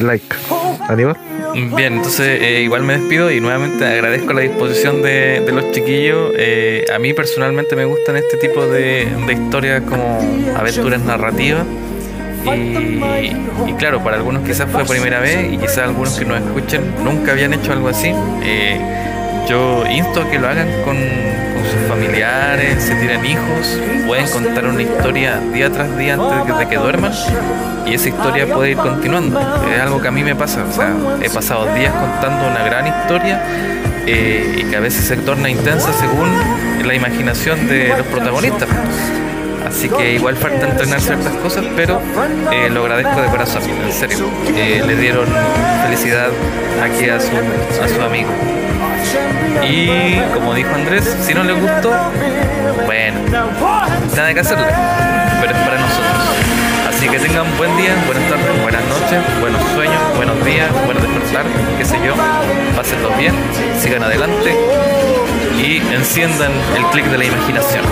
[0.00, 0.34] Like.
[0.88, 1.16] Aníbal.
[1.52, 6.32] Bien, entonces eh, igual me despido y nuevamente agradezco la disposición de, de los chiquillos.
[6.34, 10.18] Eh, a mí personalmente me gustan este tipo de, de historias como
[10.56, 11.66] aventuras narrativas.
[12.44, 17.32] Y, claro, para algunos quizás fue primera vez y quizás algunos que nos escuchen nunca
[17.32, 18.12] habían hecho algo así.
[18.42, 18.80] Eh,
[19.48, 20.96] yo insto a que lo hagan con,
[21.64, 26.58] sus familiares, si tienen hijos, pueden contar una historia día tras día antes de que,
[26.58, 27.12] de que duerman
[27.86, 29.40] y esa historia puede ir continuando.
[29.40, 32.86] Es algo que a mí me pasa, o sea, he pasado días contando una gran
[32.86, 33.42] historia
[34.06, 36.28] eh, y que a veces se torna intensa según
[36.86, 38.68] la imaginación de los protagonistas.
[39.66, 42.00] Así que igual falta entrenar ciertas cosas, pero
[42.52, 44.18] eh, lo agradezco de corazón, en serio.
[44.56, 45.26] Eh, le dieron
[45.82, 46.28] felicidad
[46.82, 47.32] aquí a su,
[47.82, 48.30] a su amigo.
[49.62, 51.92] Y como dijo Andrés, si no le gustó,
[52.84, 53.18] bueno,
[54.14, 54.66] nada que hacerle,
[55.40, 56.22] pero es para nosotros.
[56.88, 61.44] Así que tengan buen día, buenas tardes, buenas noches, buenos sueños, buenos días, buen despertar,
[61.78, 62.14] qué sé yo.
[62.76, 63.34] Pásenlo bien,
[63.80, 64.54] sigan adelante
[65.58, 67.84] y enciendan el clic de la imaginación.